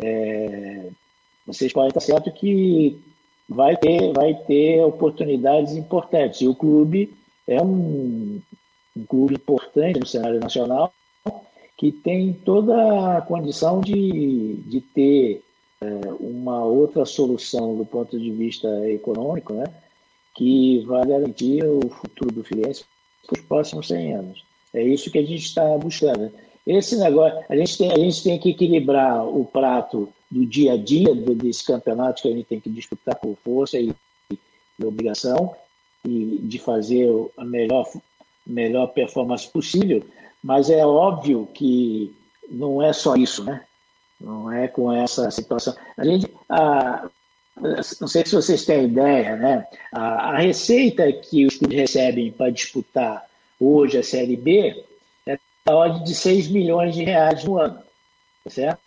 [0.00, 0.88] É,
[1.46, 3.00] vocês podem estar certo que
[3.48, 6.40] vai ter, vai ter oportunidades importantes.
[6.40, 7.14] E o clube
[7.46, 8.40] é um,
[8.96, 10.92] um clube importante no cenário nacional
[11.76, 15.42] que tem toda a condição de, de ter
[15.80, 15.86] é,
[16.20, 19.64] uma outra solução do ponto de vista econômico, né?
[20.34, 22.84] Que vai garantir o futuro do Fluminense
[23.26, 24.44] para os próximos 100 anos.
[24.72, 26.32] É isso que a gente está buscando.
[26.66, 30.76] Esse negócio, a gente, tem, a gente tem que equilibrar o prato do dia a
[30.76, 33.92] dia desse campeonato que a gente tem que disputar por força e,
[34.30, 34.38] e
[34.84, 35.54] obrigação
[36.04, 37.86] e de fazer a melhor,
[38.46, 40.02] melhor performance possível,
[40.42, 42.14] mas é óbvio que
[42.50, 43.62] não é só isso, né?
[44.20, 45.74] Não é com essa situação.
[45.96, 47.08] A gente, a,
[47.56, 49.66] não sei se vocês têm ideia, né?
[49.92, 53.24] A, a receita que os clubes recebem para disputar
[53.60, 54.84] hoje a Série B
[55.26, 57.78] é da ordem de 6 milhões de reais no ano,
[58.44, 58.80] tá certo?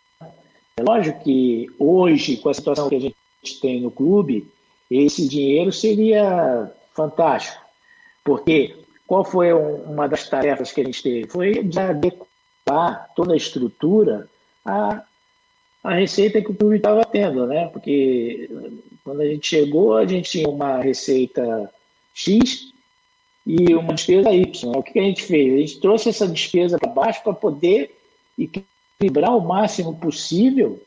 [0.77, 3.15] É lógico que hoje, com a situação que a gente
[3.61, 4.51] tem no clube,
[4.91, 7.63] esse dinheiro seria fantástico,
[8.23, 8.75] porque
[9.07, 11.29] qual foi uma das tarefas que a gente teve?
[11.29, 14.27] Foi de adequar toda a estrutura
[14.65, 15.03] a
[15.85, 17.67] a receita que o clube estava tendo, né?
[17.67, 18.49] Porque
[19.03, 21.71] quando a gente chegou, a gente tinha uma receita
[22.11, 22.73] X
[23.45, 24.71] e uma despesa Y.
[24.75, 25.53] O que a gente fez?
[25.53, 27.95] A gente trouxe essa despesa para baixo para poder
[28.35, 30.81] equilibrar o máximo possível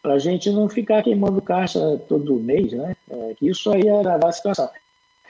[0.00, 2.94] para a gente não ficar queimando caixa todo mês, né?
[3.10, 4.70] É, isso aí era a situação.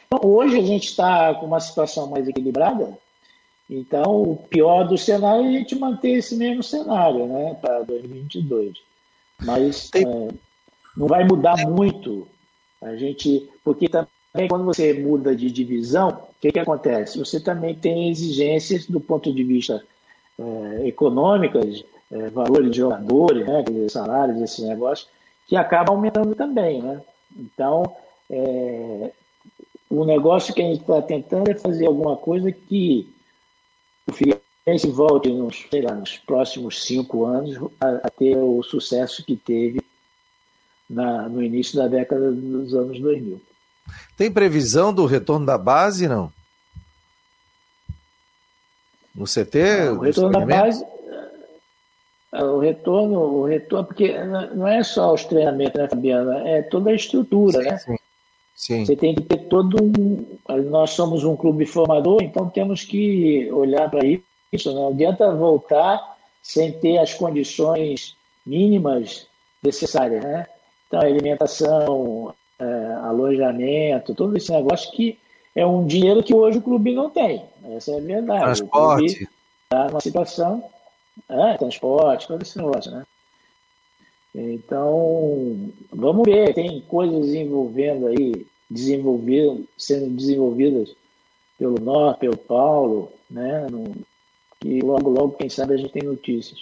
[0.07, 2.99] Então, hoje a gente está com uma situação mais equilibrada,
[3.69, 7.57] então o pior do cenário é a gente manter esse mesmo cenário, né?
[7.63, 8.86] Para 2022
[9.43, 10.07] mas Tem...
[10.07, 10.29] é,
[10.97, 12.27] não vai mudar muito
[12.83, 17.19] a gente, porque também quando você muda de divisão, o que, que acontece?
[17.19, 19.83] Você também tem exigências do ponto de vista
[20.39, 25.09] é, econômicas, é, valores de jogadores, né, salários, esses negócios,
[25.47, 26.83] que acabam aumentando também.
[26.83, 27.01] Né?
[27.37, 27.97] Então,
[28.31, 29.11] é,
[29.89, 33.09] o negócio que a gente está tentando é fazer alguma coisa que
[34.07, 34.13] o
[34.67, 39.37] Figueirense volte nos, sei lá, nos próximos cinco anos a, a ter o sucesso que
[39.37, 39.81] teve
[40.91, 43.41] na, no início da década dos anos 2000.
[44.17, 46.33] Tem previsão do retorno da base, não?
[49.15, 49.91] No CT?
[49.97, 50.85] o retorno da base.
[52.33, 56.49] É, o retorno, o retorno, porque não é só os treinamentos, né, Fabiana?
[56.49, 57.79] É toda a estrutura, sim, né?
[57.79, 57.97] Sim.
[58.57, 58.85] Sim.
[58.85, 60.27] Você tem que ter todo um.
[60.71, 64.26] Nós somos um clube formador, então temos que olhar para isso.
[64.67, 69.27] Não adianta voltar sem ter as condições mínimas
[69.63, 70.47] necessárias, né?
[70.87, 72.65] Então, alimentação, é,
[73.03, 75.19] alojamento, todo esse negócio que
[75.55, 77.45] é um dinheiro que hoje o clube não tem.
[77.71, 78.45] Essa é a verdade.
[78.45, 79.29] Transporte.
[79.65, 80.65] Está numa situação.
[81.29, 83.05] É, transporte, todo esse negócio, né?
[84.35, 90.95] Então, vamos ver, tem coisas envolvendo aí, desenvolvendo, sendo desenvolvidas
[91.59, 93.67] pelo Norte, pelo Paulo, né?
[94.67, 96.59] Que logo, logo, quem sabe, a gente tem notícias.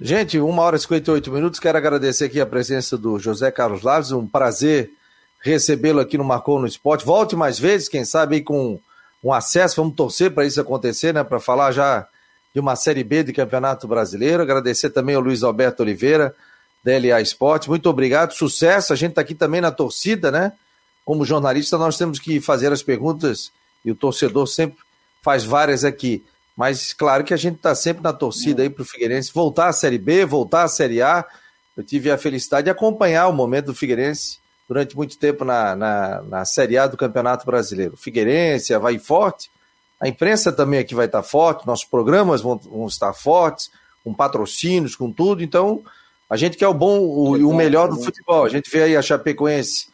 [0.00, 1.60] Gente, uma hora e 58 minutos.
[1.60, 4.12] Quero agradecer aqui a presença do José Carlos Laves.
[4.12, 4.90] Um prazer
[5.40, 7.04] recebê-lo aqui no Marcou no Esporte.
[7.04, 8.78] Volte mais vezes, quem sabe aí com
[9.22, 9.76] um acesso.
[9.76, 11.22] Vamos torcer para isso acontecer, né?
[11.24, 12.06] Para falar já
[12.54, 14.42] de uma Série B de Campeonato Brasileiro.
[14.42, 16.34] Agradecer também ao Luiz Alberto Oliveira,
[16.82, 17.68] da LA Esporte.
[17.68, 18.92] Muito obrigado, sucesso.
[18.92, 20.52] A gente está aqui também na torcida, né?
[21.04, 23.50] Como jornalista, nós temos que fazer as perguntas
[23.84, 24.78] e o torcedor sempre
[25.22, 26.24] faz várias aqui.
[26.58, 29.72] Mas claro que a gente está sempre na torcida aí para o Figueirense voltar à
[29.72, 31.24] Série B, voltar à Série A.
[31.76, 36.22] Eu tive a felicidade de acompanhar o momento do Figueirense durante muito tempo na, na,
[36.22, 37.96] na Série A do Campeonato Brasileiro.
[37.96, 39.48] Figueirense, vai forte.
[40.00, 43.70] A imprensa também aqui vai estar forte, nossos programas vão, vão estar fortes,
[44.02, 45.44] com patrocínios, com tudo.
[45.44, 45.80] Então,
[46.28, 48.44] a gente quer o bom e o, o melhor do futebol.
[48.44, 49.86] A gente vê aí a Chapecoense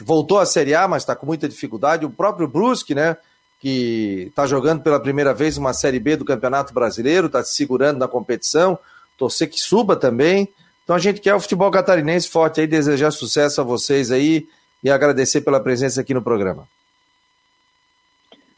[0.00, 2.04] voltou à Série A, mas está com muita dificuldade.
[2.04, 3.16] O próprio Brusque, né?
[3.60, 7.98] Que está jogando pela primeira vez uma Série B do Campeonato Brasileiro, está se segurando
[7.98, 8.78] na competição,
[9.16, 10.48] torcer que suba também.
[10.84, 14.48] Então a gente quer o futebol catarinense forte aí, desejar sucesso a vocês aí
[14.82, 16.68] e agradecer pela presença aqui no programa.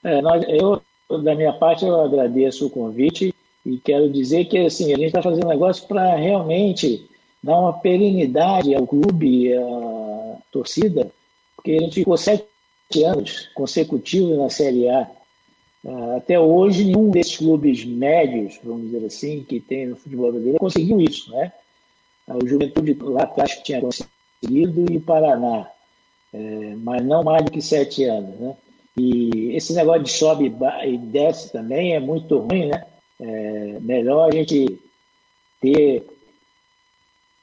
[0.04, 0.82] É, nós, eu,
[1.22, 3.34] da minha parte, eu agradeço o convite
[3.64, 7.08] e quero dizer que assim, a gente está fazendo negócio para realmente
[7.42, 11.10] dar uma perenidade ao clube, à torcida,
[11.56, 12.49] porque a gente ficou sete
[12.98, 15.08] anos consecutivos na Série A.
[15.86, 20.58] Ah, até hoje, nenhum desses clubes médios, vamos dizer assim, que tem no futebol brasileiro,
[20.58, 21.30] conseguiu isso.
[21.30, 21.52] Né?
[22.28, 25.70] Ah, o Juventude lá atrás tinha conseguido e o Paraná,
[26.32, 28.38] é, mas não mais do que sete anos.
[28.38, 28.56] Né?
[28.96, 32.84] E esse negócio de sobe e desce também é muito ruim, né?
[33.20, 34.78] É melhor a gente
[35.60, 36.06] ter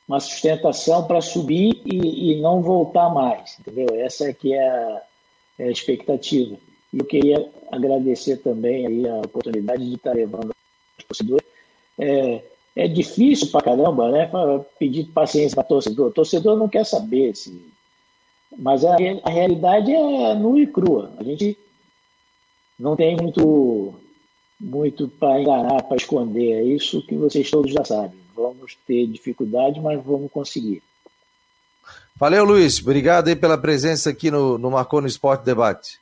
[0.08, 3.88] uma sustentação para subir e, e, não voltar mais, entendeu?
[4.00, 5.02] Essa é que é a,
[5.60, 6.58] é, expectativa.
[6.94, 10.52] E eu queria agradecer também aí a oportunidade de estar levando
[10.98, 11.48] os torcedores.
[12.00, 12.44] É,
[12.76, 14.30] é difícil pra caramba, né?
[14.78, 16.08] Pedir paciência para torcedor.
[16.08, 17.60] O torcedor não quer saber se.
[18.58, 21.12] Mas a, a realidade é nua e crua.
[21.18, 21.58] A gente
[22.80, 23.94] não tem muito
[24.60, 26.54] muito para enganar, para esconder.
[26.54, 28.20] É isso que vocês todos já sabem.
[28.36, 30.82] Vamos ter dificuldade, mas vamos conseguir.
[32.20, 32.82] Valeu, Luiz.
[32.82, 36.00] Obrigado aí pela presença aqui no, no Marcou no Esporte Debate.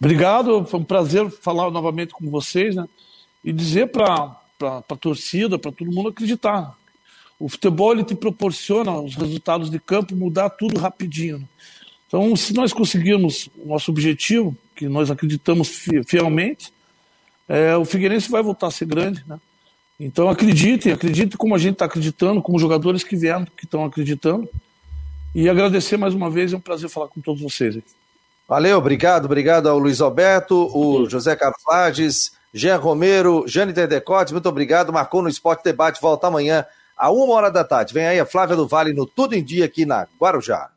[0.00, 2.88] Obrigado, foi um prazer falar novamente com vocês, né?
[3.44, 6.74] E dizer para a torcida, para todo mundo acreditar.
[7.38, 11.40] O futebol ele te proporciona os resultados de campo mudar tudo rapidinho.
[11.40, 11.44] Né?
[12.08, 15.68] Então, se nós conseguirmos o nosso objetivo, que nós acreditamos
[16.06, 16.72] fielmente,
[17.46, 19.38] é, o Figueirense vai voltar a ser grande, né?
[19.98, 23.84] Então acreditem, acreditem como a gente está acreditando, como os jogadores que vieram, que estão
[23.84, 24.48] acreditando.
[25.34, 27.78] E agradecer mais uma vez, é um prazer falar com todos vocês.
[28.48, 34.48] Valeu, obrigado, obrigado ao Luiz Alberto, o José Carlos Lages, Jean Romero, Jane Tedecote, muito
[34.48, 34.92] obrigado.
[34.92, 36.66] Marcou no Esporte Debate, volta amanhã,
[36.96, 37.94] a uma hora da tarde.
[37.94, 40.70] Vem aí a Flávia do Vale no Tudo em Dia aqui na Guarujá.